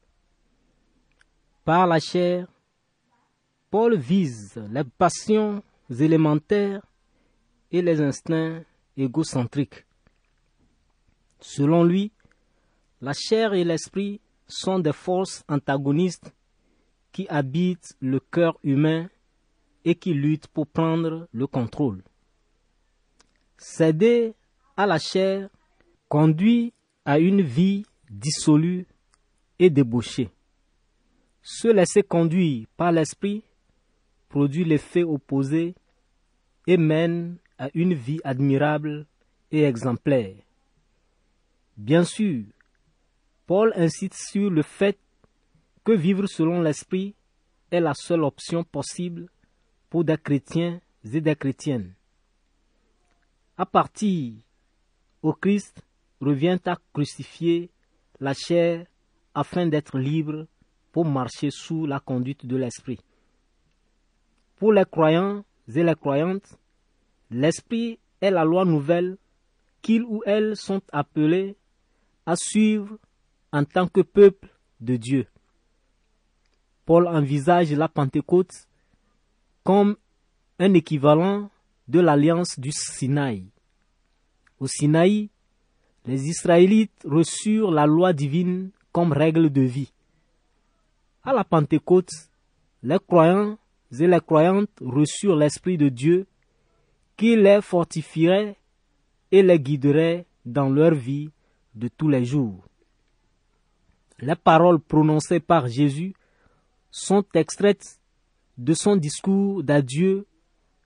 Par 1.63 1.87
la 1.87 1.99
chair, 1.99 2.47
Paul 3.69 3.97
vise 3.97 4.61
les 4.71 4.83
passions 4.83 5.63
élémentaires 5.89 6.81
et 7.71 7.81
les 7.81 8.01
instincts 8.01 8.63
égocentriques. 8.97 9.85
Selon 11.39 11.83
lui, 11.83 12.11
la 13.01 13.13
chair 13.13 13.53
et 13.53 13.63
l'esprit 13.63 14.19
sont 14.47 14.79
des 14.79 14.93
forces 14.93 15.43
antagonistes 15.47 16.33
qui 17.11 17.27
habitent 17.29 17.95
le 18.01 18.19
cœur 18.19 18.57
humain 18.63 19.09
et 19.85 19.95
qui 19.95 20.13
luttent 20.13 20.47
pour 20.47 20.67
prendre 20.67 21.27
le 21.31 21.47
contrôle. 21.47 22.03
Céder 23.57 24.33
à 24.75 24.85
la 24.85 24.99
chair 24.99 25.49
conduit 26.07 26.73
à 27.05 27.19
une 27.19 27.41
vie 27.41 27.85
dissolue 28.09 28.85
et 29.59 29.69
débauchée. 29.69 30.29
Se 31.41 31.67
laisser 31.67 32.03
conduire 32.03 32.67
par 32.75 32.91
l'esprit 32.91 33.43
produit 34.27 34.63
l'effet 34.63 35.03
opposé 35.03 35.75
et 36.67 36.77
mène 36.77 37.37
à 37.59 37.69
une 37.75 37.93
vie 37.93 38.21
admirable 38.23 39.05
et 39.51 39.63
exemplaire. 39.63 40.35
Bien 41.77 42.03
sûr, 42.03 42.45
Paul 43.45 43.73
insiste 43.75 44.15
sur 44.15 44.49
le 44.49 44.63
fait 44.63 44.97
que 45.83 45.91
vivre 45.91 46.25
selon 46.27 46.61
l'esprit 46.61 47.15
est 47.71 47.79
la 47.79 47.93
seule 47.93 48.23
option 48.23 48.63
possible 48.63 49.29
pour 49.89 50.03
des 50.03 50.17
chrétiens 50.17 50.79
et 51.03 51.21
des 51.21 51.35
chrétiennes. 51.35 51.93
À 53.57 53.65
partir 53.65 54.33
au 55.21 55.33
Christ 55.33 55.81
revient 56.21 56.59
à 56.65 56.77
crucifier 56.93 57.69
la 58.19 58.33
chair 58.33 58.85
afin 59.33 59.67
d'être 59.67 59.97
libre 59.97 60.47
pour 60.91 61.05
marcher 61.05 61.49
sous 61.49 61.85
la 61.85 61.99
conduite 61.99 62.45
de 62.45 62.57
l'esprit. 62.57 62.99
Pour 64.57 64.73
les 64.73 64.85
croyants 64.85 65.45
et 65.73 65.83
les 65.83 65.95
croyantes, 65.95 66.58
l'esprit 67.31 67.99
est 68.21 68.31
la 68.31 68.43
loi 68.43 68.65
nouvelle 68.65 69.17
qu'ils 69.81 70.03
ou 70.03 70.21
elles 70.25 70.55
sont 70.55 70.81
appelés 70.91 71.55
à 72.25 72.35
suivre 72.35 72.97
en 73.51 73.63
tant 73.63 73.87
que 73.87 74.01
peuple 74.01 74.49
de 74.79 74.97
Dieu. 74.97 75.27
Paul 76.85 77.07
envisage 77.07 77.71
la 77.71 77.87
Pentecôte 77.87 78.67
comme 79.63 79.95
un 80.59 80.73
équivalent 80.73 81.49
de 81.87 81.99
l'alliance 81.99 82.59
du 82.59 82.71
Sinaï. 82.71 83.45
Au 84.59 84.67
Sinaï, 84.67 85.29
les 86.05 86.27
Israélites 86.27 87.05
reçurent 87.05 87.71
la 87.71 87.85
loi 87.85 88.13
divine 88.13 88.71
comme 88.91 89.11
règle 89.11 89.49
de 89.49 89.61
vie. 89.61 89.91
À 91.23 91.33
la 91.33 91.43
Pentecôte, 91.43 92.11
les 92.83 92.99
croyants 92.99 93.57
et 93.91 94.07
les 94.07 94.19
croyantes 94.19 94.69
reçurent 94.81 95.35
l'Esprit 95.35 95.77
de 95.77 95.89
Dieu 95.89 96.27
qui 97.19 97.35
les 97.35 97.61
fortifierait 97.61 98.55
et 99.29 99.43
les 99.43 99.59
guiderait 99.59 100.25
dans 100.45 100.69
leur 100.69 100.95
vie 100.95 101.29
de 101.75 101.89
tous 101.89 102.07
les 102.07 102.23
jours. 102.23 102.63
Les 104.19 104.37
paroles 104.37 104.79
prononcées 104.79 105.41
par 105.41 105.67
Jésus 105.67 106.13
sont 106.89 107.25
extraites 107.33 107.99
de 108.57 108.73
son 108.73 108.95
discours 108.95 109.63
d'adieu 109.63 110.27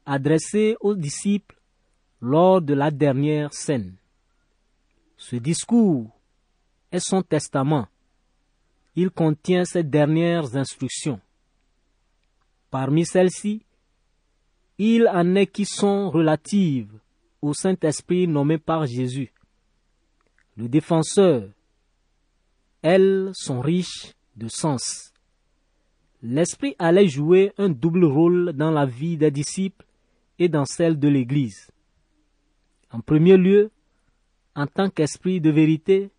adressé 0.07 0.75
aux 0.81 0.95
disciples 0.95 1.55
lors 2.19 2.63
de 2.63 2.73
la 2.73 2.89
dernière 2.89 3.53
scène. 3.53 3.93
Ce 5.17 5.35
discours 5.35 6.09
est 6.91 7.07
son 7.07 7.21
testament. 7.21 7.85
Il 8.95 9.11
contient 9.11 9.65
ses 9.65 9.83
dernières 9.83 10.55
instructions. 10.55 11.21
Parmi 12.71 13.05
celles-ci, 13.05 13.63
il 14.85 15.07
en 15.07 15.35
est 15.35 15.47
qui 15.47 15.63
sont 15.63 16.09
relatives 16.09 16.91
au 17.41 17.53
Saint-Esprit 17.53 18.27
nommé 18.27 18.57
par 18.57 18.85
Jésus. 18.85 19.31
Le 20.57 20.67
défenseur, 20.67 21.49
elles 22.81 23.31
sont 23.33 23.61
riches 23.61 24.13
de 24.35 24.49
sens. 24.49 25.13
L'Esprit 26.21 26.75
allait 26.79 27.07
jouer 27.07 27.53
un 27.57 27.69
double 27.69 28.03
rôle 28.03 28.51
dans 28.51 28.71
la 28.71 28.85
vie 28.85 29.15
des 29.15 29.31
disciples 29.31 29.85
et 30.37 30.49
dans 30.49 30.65
celle 30.65 30.99
de 30.99 31.07
l'Église. 31.07 31.71
En 32.91 32.99
premier 32.99 33.37
lieu, 33.37 33.71
en 34.53 34.67
tant 34.67 34.89
qu'Esprit 34.89 35.39
de 35.39 35.49
vérité, 35.49 36.11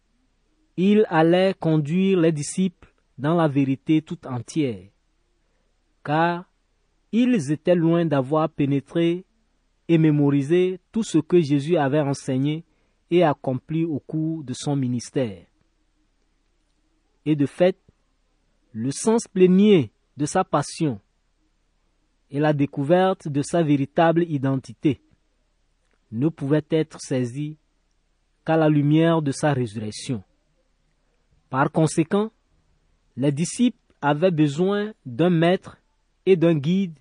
il 0.78 1.04
allait 1.10 1.52
conduire 1.52 2.18
les 2.18 2.32
disciples 2.32 2.94
dans 3.18 3.34
la 3.34 3.46
vérité 3.46 4.00
tout 4.00 4.26
entière, 4.26 4.88
car 6.02 6.46
ils 7.22 7.52
étaient 7.52 7.76
loin 7.76 8.04
d'avoir 8.04 8.50
pénétré 8.50 9.24
et 9.86 9.98
mémorisé 9.98 10.80
tout 10.90 11.04
ce 11.04 11.18
que 11.18 11.40
Jésus 11.40 11.76
avait 11.76 12.00
enseigné 12.00 12.64
et 13.08 13.22
accompli 13.22 13.84
au 13.84 14.00
cours 14.00 14.42
de 14.42 14.52
son 14.52 14.74
ministère. 14.74 15.46
Et 17.24 17.36
de 17.36 17.46
fait, 17.46 17.78
le 18.72 18.90
sens 18.90 19.28
plénier 19.28 19.92
de 20.16 20.26
sa 20.26 20.42
passion 20.42 21.00
et 22.32 22.40
la 22.40 22.52
découverte 22.52 23.28
de 23.28 23.42
sa 23.42 23.62
véritable 23.62 24.24
identité 24.24 25.00
ne 26.10 26.28
pouvaient 26.28 26.66
être 26.70 26.98
saisis 27.00 27.56
qu'à 28.44 28.56
la 28.56 28.68
lumière 28.68 29.22
de 29.22 29.30
sa 29.30 29.52
résurrection. 29.52 30.24
Par 31.48 31.70
conséquent, 31.70 32.32
les 33.16 33.30
disciples 33.30 33.78
avaient 34.02 34.32
besoin 34.32 34.92
d'un 35.06 35.30
maître 35.30 35.78
et 36.26 36.36
d'un 36.36 36.54
guide 36.54 36.98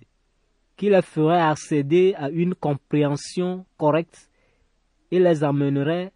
qui 0.76 0.90
les 0.90 1.02
ferait 1.02 1.40
accéder 1.40 2.14
à 2.16 2.30
une 2.30 2.54
compréhension 2.54 3.64
correcte 3.76 4.28
et 5.10 5.18
les 5.18 5.44
amènerait 5.44 6.12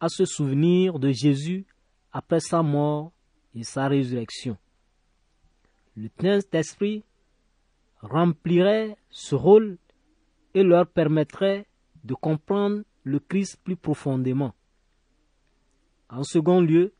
à 0.00 0.08
se 0.08 0.24
souvenir 0.24 0.98
de 0.98 1.10
Jésus 1.10 1.66
après 2.12 2.40
sa 2.40 2.62
mort 2.62 3.12
et 3.54 3.64
sa 3.64 3.88
résurrection. 3.88 4.56
Le 5.96 6.08
Saint-Esprit 6.20 7.04
remplirait 8.00 8.96
ce 9.10 9.34
rôle 9.34 9.78
et 10.54 10.62
leur 10.62 10.86
permettrait 10.86 11.66
de 12.04 12.14
comprendre 12.14 12.82
le 13.02 13.18
Christ 13.18 13.58
plus 13.62 13.76
profondément. 13.76 14.54
En 16.08 16.22
second 16.22 16.60
lieu, 16.60 16.92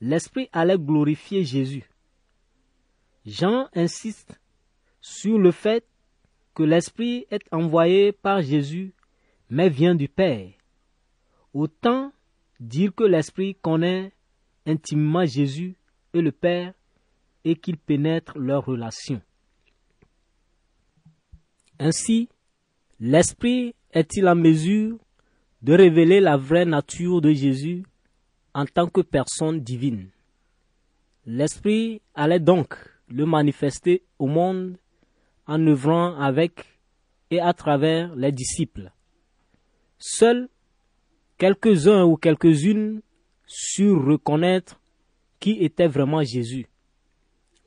l'Esprit 0.00 0.48
allait 0.52 0.78
glorifier 0.78 1.44
Jésus. 1.44 1.88
Jean 3.24 3.68
insiste 3.74 4.40
sur 5.06 5.38
le 5.38 5.50
fait 5.50 5.84
que 6.54 6.62
l'Esprit 6.62 7.26
est 7.30 7.44
envoyé 7.52 8.10
par 8.10 8.40
Jésus, 8.40 8.94
mais 9.50 9.68
vient 9.68 9.94
du 9.94 10.08
Père. 10.08 10.48
Autant 11.52 12.10
dire 12.58 12.94
que 12.94 13.04
l'Esprit 13.04 13.54
connaît 13.54 14.12
intimement 14.64 15.26
Jésus 15.26 15.76
et 16.14 16.22
le 16.22 16.32
Père 16.32 16.72
et 17.44 17.54
qu'il 17.54 17.76
pénètre 17.76 18.38
leur 18.38 18.64
relation. 18.64 19.20
Ainsi, 21.78 22.30
l'Esprit 22.98 23.74
est-il 23.92 24.26
en 24.26 24.36
mesure 24.36 24.96
de 25.60 25.74
révéler 25.74 26.20
la 26.20 26.38
vraie 26.38 26.64
nature 26.64 27.20
de 27.20 27.30
Jésus 27.30 27.84
en 28.54 28.64
tant 28.64 28.88
que 28.88 29.02
personne 29.02 29.60
divine? 29.60 30.08
L'Esprit 31.26 32.00
allait 32.14 32.40
donc 32.40 32.74
le 33.08 33.26
manifester 33.26 34.02
au 34.18 34.28
monde 34.28 34.78
en 35.46 35.66
œuvrant 35.66 36.18
avec 36.18 36.64
et 37.30 37.40
à 37.40 37.52
travers 37.52 38.14
les 38.14 38.32
disciples. 38.32 38.92
Seuls 39.98 40.48
quelques-uns 41.38 42.04
ou 42.04 42.16
quelques-unes 42.16 43.02
surent 43.46 44.04
reconnaître 44.04 44.80
qui 45.40 45.52
était 45.62 45.88
vraiment 45.88 46.22
Jésus, 46.22 46.66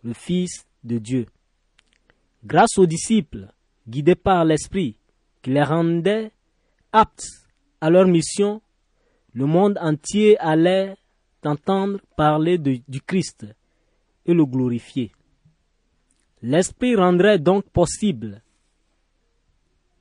le 0.03 0.13
Fils 0.13 0.65
de 0.83 0.97
Dieu. 0.97 1.27
Grâce 2.43 2.77
aux 2.77 2.85
disciples, 2.85 3.51
guidés 3.87 4.15
par 4.15 4.45
l'Esprit, 4.45 4.97
qui 5.41 5.51
les 5.51 5.63
rendait 5.63 6.31
aptes 6.91 7.27
à 7.81 7.89
leur 7.89 8.07
mission, 8.07 8.61
le 9.33 9.45
monde 9.45 9.77
entier 9.79 10.37
allait 10.39 10.95
entendre 11.43 11.99
parler 12.15 12.57
du 12.57 13.01
Christ 13.01 13.45
et 14.25 14.33
le 14.33 14.45
glorifier. 14.45 15.11
L'Esprit 16.41 16.95
rendrait 16.95 17.39
donc 17.39 17.67
possible 17.69 18.41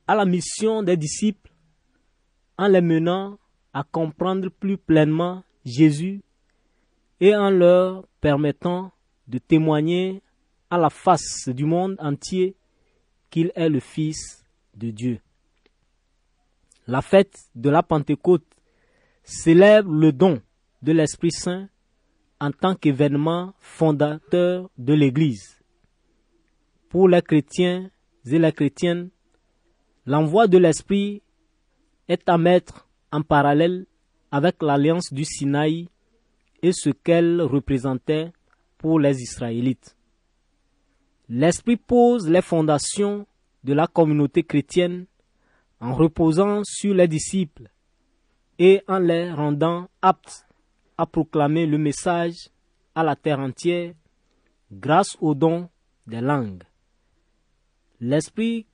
à 0.05 0.15
la 0.15 0.25
mission 0.25 0.83
des 0.83 0.95
disciples 0.95 1.51
en 2.57 2.67
les 2.67 2.81
menant 2.81 3.37
à 3.73 3.83
comprendre 3.83 4.49
plus 4.49 4.77
pleinement 4.77 5.43
Jésus 5.65 6.21
et 7.19 7.35
en 7.35 7.49
leur 7.49 8.07
permettant 8.21 8.91
de 9.27 9.39
témoigner 9.39 10.21
à 10.69 10.77
la 10.77 10.89
face 10.89 11.49
du 11.49 11.65
monde 11.65 11.95
entier 11.99 12.55
qu'il 13.29 13.51
est 13.55 13.69
le 13.69 13.79
Fils 13.79 14.45
de 14.75 14.91
Dieu. 14.91 15.19
La 16.87 17.01
fête 17.01 17.49
de 17.55 17.69
la 17.69 17.83
Pentecôte 17.83 18.45
célèbre 19.23 19.91
le 19.91 20.11
don 20.11 20.41
de 20.81 20.91
l'Esprit 20.93 21.31
Saint 21.31 21.67
en 22.39 22.51
tant 22.51 22.75
qu'événement 22.75 23.53
fondateur 23.59 24.69
de 24.77 24.93
l'Église. 24.93 25.56
Pour 26.89 27.09
les 27.09 27.21
chrétiens 27.21 27.91
et 28.25 28.39
les 28.39 28.51
chrétiennes, 28.53 29.09
l'envoi 30.05 30.47
de 30.47 30.57
l'Esprit 30.57 31.21
est 32.07 32.29
à 32.29 32.37
mettre 32.37 32.87
en 33.11 33.23
parallèle 33.23 33.85
avec 34.31 34.61
l'alliance 34.61 35.11
du 35.11 35.25
Sinaï 35.25 35.89
et 36.61 36.71
ce 36.71 36.89
qu'elle 36.89 37.41
représentait 37.41 38.31
pour 38.77 39.01
les 39.01 39.21
Israélites. 39.21 39.97
L'Esprit 41.27 41.75
pose 41.75 42.29
les 42.29 42.41
fondations 42.41 43.27
de 43.65 43.73
la 43.73 43.87
communauté 43.87 44.43
chrétienne 44.43 45.07
en 45.81 45.93
reposant 45.93 46.61
sur 46.63 46.93
les 46.93 47.09
disciples 47.09 47.69
et 48.59 48.81
en 48.87 48.99
les 48.99 49.29
rendant 49.31 49.89
aptes 50.01 50.47
à 50.97 51.05
proclamer 51.05 51.65
le 51.65 51.77
message 51.77 52.49
à 52.95 53.03
la 53.03 53.17
terre 53.17 53.39
entière 53.39 53.93
grâce 54.71 55.17
au 55.19 55.35
don 55.35 55.69
des 56.07 56.21
langues. 56.21 56.63
L'Esprit, 57.99 58.67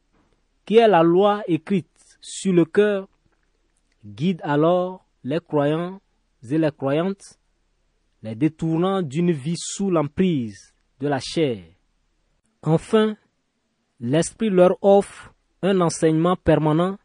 qui 0.66 0.78
est 0.78 0.88
la 0.88 1.04
loi 1.04 1.44
écrite 1.48 1.88
sur 2.20 2.54
le 2.54 2.66
cœur, 2.66 3.08
guide 4.06 4.42
alors 4.44 5.06
les 5.24 5.40
croyants 5.40 6.02
et 6.50 6.58
les 6.58 6.72
croyantes, 6.72 7.40
les 8.22 8.36
détournant 8.36 9.02
d'une 9.02 9.32
vie 9.32 9.58
sous 9.58 9.90
l'emprise 9.90 10.74
de 11.00 11.08
la 11.08 11.20
chair. 11.20 11.64
Enfin, 12.62 13.16
l'Esprit 14.00 14.50
leur 14.50 14.78
offre 14.82 15.34
un 15.62 15.80
enseignement 15.82 16.36
permanent 16.36 16.98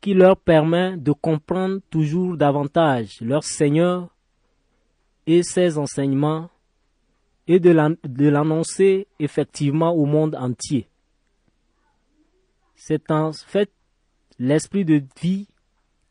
qui 0.00 0.14
leur 0.14 0.36
permet 0.36 0.96
de 0.96 1.12
comprendre 1.12 1.80
toujours 1.90 2.36
davantage 2.36 3.20
leur 3.20 3.44
Seigneur 3.44 4.08
et 5.26 5.42
ses 5.42 5.78
enseignements 5.78 6.48
et 7.46 7.58
de 7.58 8.28
l'annoncer 8.28 9.08
effectivement 9.18 9.92
au 9.92 10.06
monde 10.06 10.36
entier. 10.36 10.89
C'est 12.82 13.10
en 13.10 13.32
fait 13.34 13.70
l'esprit 14.38 14.86
de 14.86 15.02
vie 15.20 15.48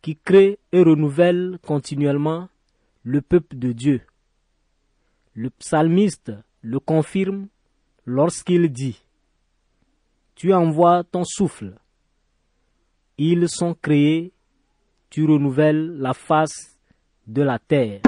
qui 0.04 0.16
crée 0.16 0.60
et 0.72 0.84
renouvelle 0.84 1.58
continuellement 1.66 2.48
le 3.02 3.22
peuple 3.22 3.58
de 3.58 3.72
Dieu. 3.72 4.02
Le 5.34 5.50
psalmiste 5.50 6.32
le 6.62 6.80
confirme 6.80 7.48
lorsqu'il 8.06 8.72
dit 8.72 9.02
Tu 10.36 10.54
envoies 10.54 11.04
ton 11.06 11.24
souffle, 11.24 11.74
ils 13.18 13.50
sont 13.50 13.74
créés, 13.74 14.32
tu 15.10 15.26
renouvelles 15.26 15.98
la 15.98 16.14
face 16.14 16.78
de 17.26 17.42
la 17.42 17.58
terre. 17.58 18.02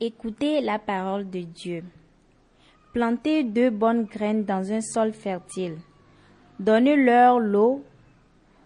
Écoutez 0.00 0.62
la 0.62 0.78
parole 0.78 1.28
de 1.28 1.40
Dieu. 1.40 1.84
Plantez 2.94 3.44
deux 3.44 3.68
bonnes 3.68 4.04
graines 4.04 4.46
dans 4.46 4.72
un 4.72 4.80
sol 4.80 5.12
fertile. 5.12 5.76
Donnez-leur 6.58 7.38
l'eau 7.38 7.84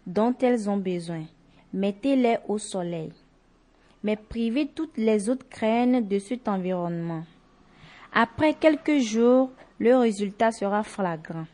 dont 0.06 0.34
elles 0.40 0.68
ont 0.70 0.78
besoin. 0.78 1.24
Mettez-les 1.72 2.38
au 2.48 2.58
soleil. 2.58 3.12
Mais 4.02 4.16
privez 4.16 4.66
toutes 4.66 4.96
les 4.96 5.28
autres 5.28 5.46
graines 5.50 6.08
de 6.08 6.18
cet 6.18 6.48
environnement. 6.48 7.24
Après 8.12 8.54
quelques 8.54 8.98
jours, 8.98 9.50
le 9.78 9.96
résultat 9.96 10.52
sera 10.52 10.82
flagrant. 10.82 11.46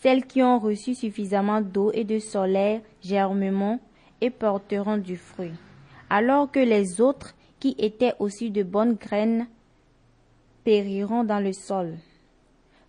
Celles 0.00 0.26
qui 0.26 0.42
ont 0.42 0.58
reçu 0.58 0.94
suffisamment 0.94 1.60
d'eau 1.60 1.90
et 1.92 2.04
de 2.04 2.18
soleil 2.18 2.80
germeront 3.02 3.80
et 4.20 4.30
porteront 4.30 4.96
du 4.96 5.16
fruit, 5.16 5.52
alors 6.08 6.50
que 6.50 6.60
les 6.60 7.00
autres 7.00 7.34
qui 7.58 7.74
étaient 7.78 8.14
aussi 8.18 8.50
de 8.50 8.62
bonnes 8.62 8.94
graines 8.94 9.46
périront 10.64 11.24
dans 11.24 11.40
le 11.40 11.52
sol. 11.52 11.96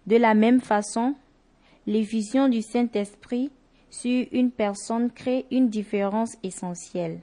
De 0.06 0.18
la 0.18 0.34
même 0.34 0.62
façon, 0.62 1.16
l'effusion 1.88 2.50
du 2.50 2.62
Saint-Esprit 2.62 3.52
sur 3.90 4.26
une 4.32 4.52
personne 4.52 5.12
crée 5.12 5.46
une 5.52 5.70
différence 5.70 6.36
essentielle. 6.44 7.20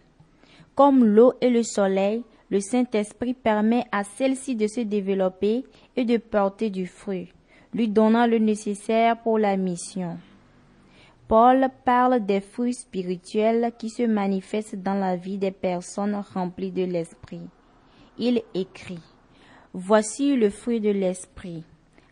Comme 0.74 1.04
l'eau 1.04 1.32
et 1.40 1.50
le 1.50 1.62
soleil, 1.62 2.22
le 2.50 2.60
Saint-Esprit 2.60 3.34
permet 3.34 3.84
à 3.92 4.04
celle-ci 4.04 4.56
de 4.56 4.66
se 4.66 4.80
développer 4.80 5.64
et 5.96 6.04
de 6.04 6.16
porter 6.16 6.70
du 6.70 6.86
fruit, 6.86 7.32
lui 7.72 7.88
donnant 7.88 8.26
le 8.26 8.38
nécessaire 8.38 9.20
pour 9.20 9.38
la 9.38 9.56
mission. 9.56 10.18
Paul 11.28 11.68
parle 11.84 12.24
des 12.24 12.40
fruits 12.40 12.74
spirituels 12.74 13.72
qui 13.78 13.90
se 13.90 14.04
manifestent 14.04 14.76
dans 14.76 14.94
la 14.94 15.16
vie 15.16 15.38
des 15.38 15.50
personnes 15.50 16.22
remplies 16.34 16.70
de 16.70 16.84
l'Esprit. 16.84 17.48
Il 18.18 18.42
écrit 18.54 19.00
Voici 19.72 20.36
le 20.36 20.50
fruit 20.50 20.80
de 20.80 20.90
l'Esprit 20.90 21.64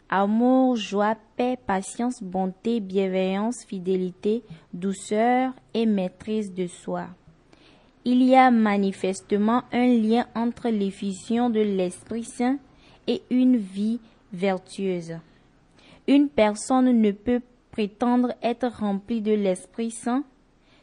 amour, 0.09 0.77
joie, 0.77 1.17
paix, 1.37 1.57
patience, 1.67 2.23
bonté, 2.23 2.81
bienveillance, 2.81 3.64
fidélité, 3.64 4.43
douceur 4.73 5.53
et 5.73 5.87
maîtrise 5.87 6.53
de 6.53 6.67
soi. 6.67 7.07
Il 8.05 8.23
y 8.23 8.37
a 8.37 8.51
manifestement 8.51 9.62
un 9.73 9.87
lien 9.87 10.27
entre 10.35 10.69
l'effusion 10.69 11.49
de 11.49 11.61
l'Esprit 11.61 12.25
Saint 12.25 12.59
et 13.07 13.23
une 13.31 13.57
vie 13.57 14.01
vertueuse. 14.33 15.17
Une 16.07 16.29
personne 16.29 17.01
ne 17.01 17.12
peut 17.12 17.40
prétendre 17.71 18.35
être 18.43 18.69
rempli 18.69 19.23
de 19.23 19.33
l'Esprit 19.33 19.90
Saint 19.90 20.23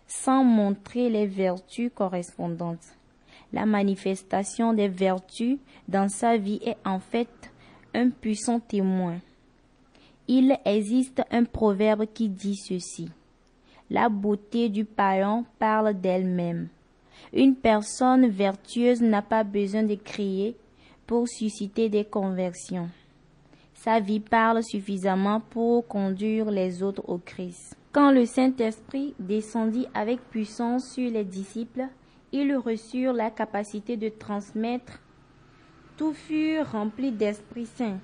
sans 0.08 0.44
montrer 0.44 1.10
les 1.10 1.28
vertus 1.28 1.92
correspondantes. 1.94 2.98
La 3.54 3.66
manifestation 3.66 4.74
des 4.74 4.88
vertus 4.88 5.58
dans 5.88 6.10
sa 6.10 6.38
vie 6.38 6.60
est 6.66 6.78
en 6.86 7.00
fait 7.00 7.51
un 7.94 8.10
puissant 8.10 8.60
témoin. 8.60 9.18
Il 10.28 10.58
existe 10.66 11.22
un 11.32 11.44
proverbe 11.44 12.06
qui 12.14 12.30
dit 12.30 12.56
ceci. 12.56 13.10
La 13.90 14.08
beauté 14.08 14.70
du 14.70 14.86
païen 14.86 15.44
parle 15.60 15.94
d'elle-même. 16.00 16.70
Une 17.34 17.56
personne 17.56 18.28
vertueuse 18.28 19.02
n'a 19.02 19.22
pas 19.22 19.44
besoin 19.44 19.84
de 19.84 19.96
crier 19.96 20.56
pour 21.06 21.28
susciter 21.28 21.90
des 21.90 22.06
conversions. 22.06 22.90
Sa 23.74 24.00
vie 24.00 24.20
parle 24.20 24.64
suffisamment 24.64 25.40
pour 25.40 25.88
conduire 25.88 26.52
les 26.52 26.84
autres 26.84 27.04
au 27.08 27.18
Christ. 27.18 27.76
Quand 27.92 28.12
le 28.12 28.26
Saint-Esprit 28.26 29.14
descendit 29.20 29.88
avec 29.94 30.22
puissance 30.30 30.94
sur 30.94 31.10
les 31.10 31.26
disciples, 31.26 31.88
ils 32.32 32.56
reçurent 32.56 33.12
la 33.12 33.32
capacité 33.32 33.98
de 33.98 34.10
transmettre. 34.10 35.02
Tout 36.02 36.14
fut 36.14 36.60
rempli 36.60 37.12
d'Esprit 37.12 37.68
Saint. 37.68 38.00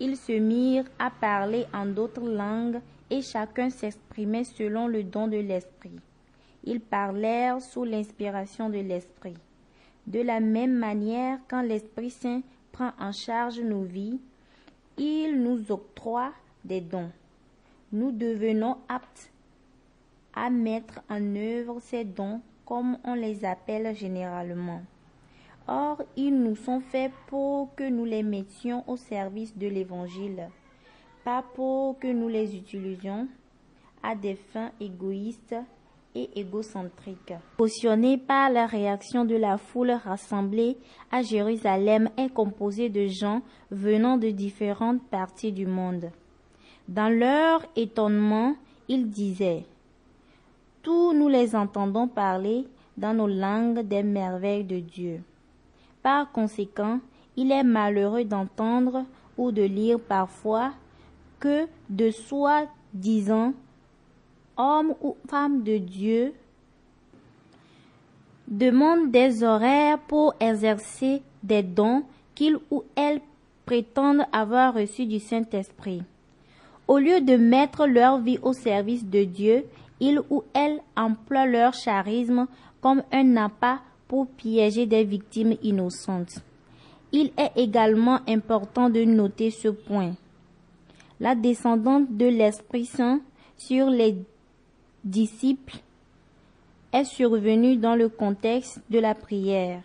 Ils 0.00 0.16
se 0.16 0.32
mirent 0.32 0.90
à 0.98 1.08
parler 1.08 1.66
en 1.72 1.86
d'autres 1.86 2.28
langues 2.28 2.80
et 3.10 3.22
chacun 3.22 3.70
s'exprimait 3.70 4.42
selon 4.42 4.88
le 4.88 5.04
don 5.04 5.28
de 5.28 5.36
l'Esprit. 5.36 6.00
Ils 6.64 6.80
parlèrent 6.80 7.62
sous 7.62 7.84
l'inspiration 7.84 8.70
de 8.70 8.80
l'Esprit. 8.80 9.36
De 10.08 10.20
la 10.20 10.40
même 10.40 10.74
manière, 10.74 11.38
quand 11.46 11.62
l'Esprit 11.62 12.10
Saint 12.10 12.42
prend 12.72 12.90
en 12.98 13.12
charge 13.12 13.60
nos 13.60 13.84
vies, 13.84 14.18
il 14.96 15.40
nous 15.40 15.70
octroie 15.70 16.32
des 16.64 16.80
dons. 16.80 17.12
Nous 17.92 18.10
devenons 18.10 18.78
aptes 18.88 19.30
à 20.34 20.50
mettre 20.50 21.02
en 21.08 21.36
œuvre 21.36 21.78
ces 21.78 22.02
dons 22.02 22.40
comme 22.66 22.98
on 23.04 23.14
les 23.14 23.44
appelle 23.44 23.94
généralement. 23.94 24.82
Or, 25.68 26.02
ils 26.16 26.34
nous 26.34 26.56
sont 26.56 26.80
faits 26.80 27.12
pour 27.26 27.74
que 27.74 27.86
nous 27.86 28.06
les 28.06 28.22
mettions 28.22 28.84
au 28.88 28.96
service 28.96 29.56
de 29.56 29.68
l'Évangile, 29.68 30.48
pas 31.24 31.44
pour 31.54 31.98
que 31.98 32.10
nous 32.10 32.28
les 32.28 32.56
utilisions 32.56 33.28
à 34.02 34.14
des 34.14 34.34
fins 34.34 34.70
égoïstes 34.80 35.56
et 36.14 36.30
égocentriques. 36.40 37.34
Cautionné 37.58 38.16
par 38.16 38.48
la 38.48 38.64
réaction 38.64 39.26
de 39.26 39.36
la 39.36 39.58
foule 39.58 39.90
rassemblée 39.90 40.78
à 41.12 41.20
Jérusalem 41.20 42.08
est 42.16 42.32
composé 42.32 42.88
de 42.88 43.06
gens 43.06 43.42
venant 43.70 44.16
de 44.16 44.30
différentes 44.30 45.02
parties 45.10 45.52
du 45.52 45.66
monde. 45.66 46.10
Dans 46.88 47.10
leur 47.10 47.62
étonnement, 47.76 48.54
ils 48.88 49.10
disaient 49.10 49.66
Tous 50.82 51.12
nous 51.12 51.28
les 51.28 51.54
entendons 51.54 52.08
parler 52.08 52.66
dans 52.96 53.12
nos 53.12 53.26
langues 53.26 53.80
des 53.80 54.02
merveilles 54.02 54.64
de 54.64 54.78
Dieu. 54.78 55.20
Par 56.08 56.32
conséquent, 56.32 57.00
il 57.36 57.52
est 57.52 57.62
malheureux 57.62 58.24
d'entendre 58.24 59.04
ou 59.36 59.52
de 59.52 59.60
lire 59.60 60.00
parfois 60.00 60.72
que 61.38 61.66
de 61.90 62.10
soi-disant 62.10 63.52
hommes 64.56 64.94
ou 65.02 65.18
femmes 65.28 65.62
de 65.64 65.76
Dieu 65.76 66.32
demandent 68.48 69.10
des 69.10 69.44
horaires 69.44 69.98
pour 69.98 70.32
exercer 70.40 71.20
des 71.42 71.62
dons 71.62 72.04
qu'ils 72.34 72.56
ou 72.70 72.84
elles 72.96 73.20
prétendent 73.66 74.24
avoir 74.32 74.72
reçus 74.72 75.04
du 75.04 75.20
Saint-Esprit. 75.20 76.02
Au 76.86 76.96
lieu 76.96 77.20
de 77.20 77.36
mettre 77.36 77.86
leur 77.86 78.16
vie 78.16 78.38
au 78.40 78.54
service 78.54 79.04
de 79.04 79.24
Dieu, 79.24 79.66
ils 80.00 80.22
ou 80.30 80.42
elles 80.54 80.80
emploient 80.96 81.44
leur 81.44 81.74
charisme 81.74 82.46
comme 82.80 83.02
un 83.12 83.36
appât 83.36 83.80
pour 84.08 84.26
piéger 84.26 84.86
des 84.86 85.04
victimes 85.04 85.56
innocentes. 85.62 86.40
Il 87.12 87.30
est 87.36 87.52
également 87.56 88.20
important 88.26 88.90
de 88.90 89.04
noter 89.04 89.50
ce 89.50 89.68
point. 89.68 90.14
La 91.20 91.34
descendante 91.34 92.16
de 92.16 92.26
l'Esprit 92.26 92.86
Saint 92.86 93.20
sur 93.56 93.90
les 93.90 94.16
disciples 95.04 95.76
est 96.92 97.04
survenue 97.04 97.76
dans 97.76 97.94
le 97.94 98.08
contexte 98.08 98.80
de 98.90 98.98
la 98.98 99.14
prière. 99.14 99.82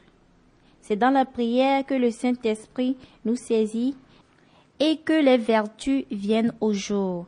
C'est 0.82 0.96
dans 0.96 1.10
la 1.10 1.26
prière 1.26 1.86
que 1.86 1.94
le 1.94 2.12
Saint-Esprit 2.12 2.98
nous 3.26 3.36
saisit 3.36 3.96
et 4.80 4.98
que 4.98 5.14
les 5.14 5.38
vertus 5.38 6.06
viennent 6.12 6.54
au 6.60 6.74
jour. 6.74 7.26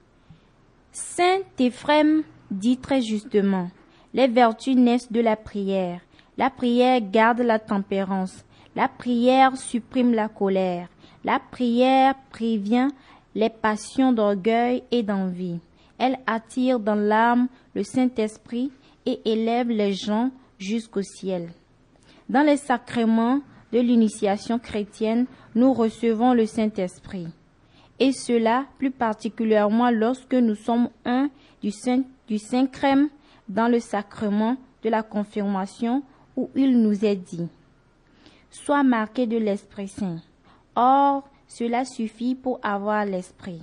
Saint 0.92 1.40
Éphrem 1.60 2.24
dit 2.52 2.78
très 2.78 3.02
justement, 3.02 3.70
les 4.14 4.28
vertus 4.28 4.76
naissent 4.76 5.12
de 5.12 5.22
la 5.22 5.36
prière. 5.36 6.02
La 6.38 6.50
prière 6.50 7.00
garde 7.02 7.41
la 7.41 7.60
tempérance. 7.60 8.43
La 8.76 8.89
prière 8.89 9.56
supprime 9.56 10.13
la 10.13 10.28
colère. 10.28 10.89
La 11.24 11.39
prière 11.39 12.15
prévient 12.30 12.89
les 13.34 13.50
passions 13.50 14.12
d'orgueil 14.12 14.84
et 14.91 15.02
d'envie. 15.02 15.60
Elle 15.98 16.17
attire 16.28 16.80
dans 16.80 16.95
l'âme 16.95 17.48
le 17.74 17.84
Saint-Esprit 17.84 18.71
et 19.06 19.19
élève 19.26 19.69
les 19.69 19.93
gens 19.93 20.30
jusqu'au 20.60 21.02
ciel. 21.02 21.50
Dans 22.28 22.45
les 22.45 22.58
sacrements 22.58 23.39
de 23.71 23.80
l'initiation 23.80 24.60
chrétienne, 24.60 25.26
nous 25.54 25.74
recevons 25.74 26.34
le 26.34 26.45
Saint-Esprit. 26.45 27.28
Et 28.00 28.12
cela 28.12 28.65
plus 28.78 28.91
particulièrement 28.91 29.89
lorsque 29.89 30.34
nous 30.34 30.56
sommes 30.56 30.89
un 31.06 31.30
du, 31.62 31.71
Saint, 31.71 32.04
du 32.28 32.38
Saint-Crème 32.39 33.08
dans 33.48 33.69
le 33.69 33.80
sacrement 33.80 34.58
de 34.84 34.89
la 34.89 35.02
confirmation 35.02 36.04
où 36.36 36.50
il 36.56 36.82
nous 36.82 37.06
est 37.06 37.15
dit 37.15 37.48
Sois 38.50 38.84
marqué 38.84 39.28
de 39.28 39.38
l'Esprit 39.38 39.88
Saint. 39.88 40.21
Or, 40.76 41.24
cela 41.48 41.86
suffit 41.86 42.36
pour 42.36 42.60
avoir 42.63 43.06
l'Esprit. 43.06 43.62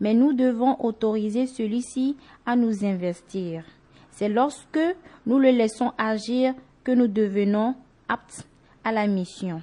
Mais 0.00 0.14
nous 0.14 0.32
devons 0.32 0.76
autoriser 0.80 1.46
celui-ci 1.46 2.16
à 2.44 2.56
nous 2.56 2.84
investir. 2.84 3.64
C'est 4.10 4.28
lorsque 4.28 4.80
nous 5.26 5.38
le 5.38 5.50
laissons 5.50 5.92
agir 5.96 6.54
que 6.84 6.92
nous 6.92 7.06
devenons 7.06 7.74
aptes 8.08 8.46
à 8.84 8.92
la 8.92 9.06
mission. 9.06 9.62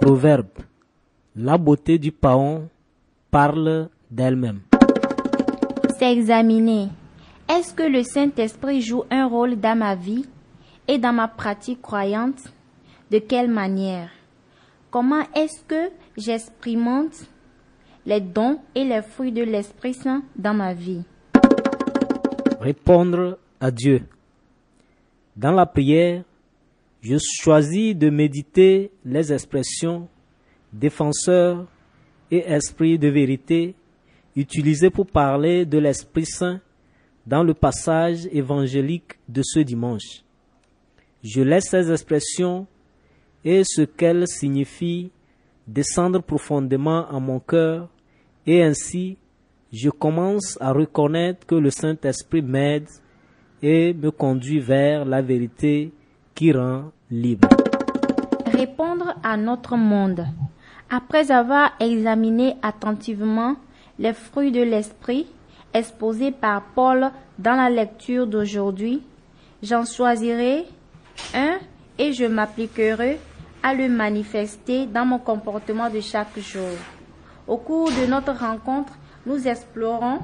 Proverbe. 0.00 0.48
La 1.36 1.56
beauté 1.58 1.98
du 1.98 2.12
paon 2.12 2.68
parle 3.30 3.88
d'elle-même. 4.10 4.60
S'examiner. 5.98 6.88
Est-ce 7.48 7.74
que 7.74 7.82
le 7.82 8.02
Saint-Esprit 8.02 8.80
joue 8.80 9.04
un 9.10 9.26
rôle 9.26 9.56
dans 9.56 9.76
ma 9.76 9.94
vie? 9.94 10.26
Et 10.88 10.98
dans 10.98 11.12
ma 11.12 11.28
pratique 11.28 11.82
croyante 11.82 12.42
De 13.10 13.18
quelle 13.18 13.50
manière? 13.50 14.10
Comment 14.90 15.24
est-ce 15.34 15.62
que 15.64 15.90
j'expérimente 16.16 17.28
les 18.06 18.20
dons 18.20 18.58
et 18.74 18.84
les 18.84 19.02
fruits 19.02 19.32
de 19.32 19.42
l'Esprit 19.42 19.94
Saint 19.94 20.22
dans 20.36 20.54
ma 20.54 20.74
vie? 20.74 21.04
Répondre 22.60 23.38
à 23.60 23.70
Dieu. 23.70 24.02
Dans 25.36 25.52
la 25.52 25.66
prière, 25.66 26.22
je 27.02 27.16
choisis 27.18 27.94
de 27.94 28.08
méditer 28.08 28.90
les 29.04 29.32
expressions 29.32 30.08
défenseur 30.72 31.66
et 32.30 32.38
esprit 32.38 32.98
de 32.98 33.08
vérité 33.08 33.74
utilisées 34.36 34.90
pour 34.90 35.06
parler 35.06 35.64
de 35.64 35.78
l'Esprit 35.78 36.26
Saint 36.26 36.60
dans 37.26 37.42
le 37.42 37.54
passage 37.54 38.26
évangélique 38.32 39.12
de 39.28 39.42
ce 39.44 39.60
dimanche. 39.60 40.24
Je 41.24 41.40
laisse 41.40 41.70
ces 41.70 41.90
expressions 41.90 42.66
et 43.46 43.62
ce 43.64 43.80
qu'elles 43.80 44.28
signifient 44.28 45.10
descendre 45.66 46.20
profondément 46.20 47.06
en 47.10 47.18
mon 47.18 47.40
cœur 47.40 47.88
et 48.46 48.62
ainsi 48.62 49.16
je 49.72 49.88
commence 49.88 50.58
à 50.60 50.72
reconnaître 50.72 51.46
que 51.46 51.54
le 51.54 51.70
Saint-Esprit 51.70 52.42
m'aide 52.42 52.88
et 53.62 53.94
me 53.94 54.10
conduit 54.10 54.60
vers 54.60 55.06
la 55.06 55.22
vérité 55.22 55.94
qui 56.34 56.52
rend 56.52 56.92
libre. 57.10 57.48
Répondre 58.44 59.14
à 59.22 59.38
notre 59.38 59.76
monde. 59.76 60.26
Après 60.90 61.30
avoir 61.30 61.70
examiné 61.80 62.56
attentivement 62.60 63.56
les 63.98 64.12
fruits 64.12 64.52
de 64.52 64.62
l'esprit 64.62 65.26
exposés 65.72 66.32
par 66.32 66.62
Paul 66.74 67.10
dans 67.38 67.56
la 67.56 67.70
lecture 67.70 68.26
d'aujourd'hui, 68.26 69.02
j'en 69.62 69.86
choisirai 69.86 70.66
un 71.34 71.58
et 71.98 72.12
je 72.12 72.24
m'appliquerai 72.24 73.18
à 73.62 73.74
le 73.74 73.88
manifester 73.88 74.86
dans 74.86 75.06
mon 75.06 75.18
comportement 75.18 75.88
de 75.88 76.00
chaque 76.00 76.38
jour. 76.38 76.76
Au 77.46 77.56
cours 77.56 77.90
de 77.90 78.06
notre 78.06 78.32
rencontre, 78.32 78.92
nous 79.26 79.46
explorons 79.46 80.18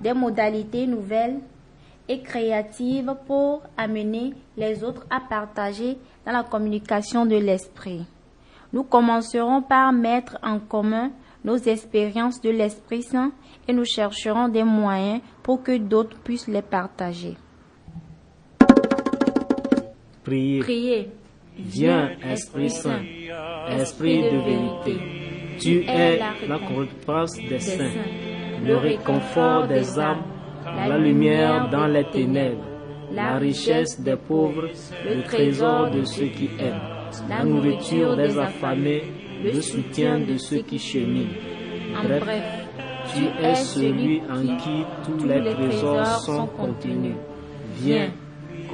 des 0.00 0.12
modalités 0.12 0.86
nouvelles 0.86 1.40
et 2.08 2.20
créatives 2.20 3.14
pour 3.26 3.62
amener 3.76 4.34
les 4.56 4.84
autres 4.84 5.06
à 5.10 5.20
partager 5.20 5.98
dans 6.24 6.32
la 6.32 6.42
communication 6.42 7.26
de 7.26 7.36
l'esprit. 7.36 8.04
Nous 8.72 8.84
commencerons 8.84 9.62
par 9.62 9.92
mettre 9.92 10.38
en 10.42 10.58
commun 10.58 11.12
nos 11.44 11.56
expériences 11.56 12.40
de 12.40 12.50
l'Esprit 12.50 13.02
Saint 13.02 13.32
et 13.68 13.72
nous 13.72 13.84
chercherons 13.84 14.48
des 14.48 14.64
moyens 14.64 15.20
pour 15.42 15.62
que 15.62 15.76
d'autres 15.76 16.18
puissent 16.18 16.48
les 16.48 16.62
partager. 16.62 17.36
Priez. 20.24 20.60
Priez. 20.60 21.08
Viens, 21.56 22.10
Esprit 22.24 22.70
Saint, 22.70 23.02
Esprit 23.78 24.22
de 24.22 24.38
vérité. 24.38 24.96
Tu 25.60 25.84
es 25.86 26.18
la 26.18 26.56
récompense 26.56 27.36
des 27.36 27.60
saints, 27.60 27.92
le 28.64 28.76
réconfort 28.76 29.68
des 29.68 29.98
âmes, 29.98 30.22
la 30.64 30.98
lumière 30.98 31.68
dans 31.70 31.86
les 31.86 32.04
ténèbres, 32.04 32.64
la 33.12 33.36
richesse 33.38 34.00
des 34.00 34.16
pauvres, 34.16 34.68
le 35.04 35.22
trésor 35.22 35.90
de 35.90 36.02
ceux 36.02 36.26
qui 36.26 36.50
aiment, 36.58 37.28
la 37.28 37.44
nourriture 37.44 38.16
des 38.16 38.36
affamés, 38.36 39.04
le 39.44 39.60
soutien 39.60 40.18
de 40.18 40.36
ceux 40.38 40.62
qui 40.62 40.78
cheminent. 40.78 41.34
Bref, 42.02 42.24
tu 43.14 43.24
es 43.44 43.54
celui 43.54 44.22
en 44.22 44.56
qui 44.56 44.84
tous 45.04 45.24
les 45.26 45.44
trésors 45.52 46.20
sont 46.22 46.46
contenus. 46.46 47.16
Viens, 47.76 48.10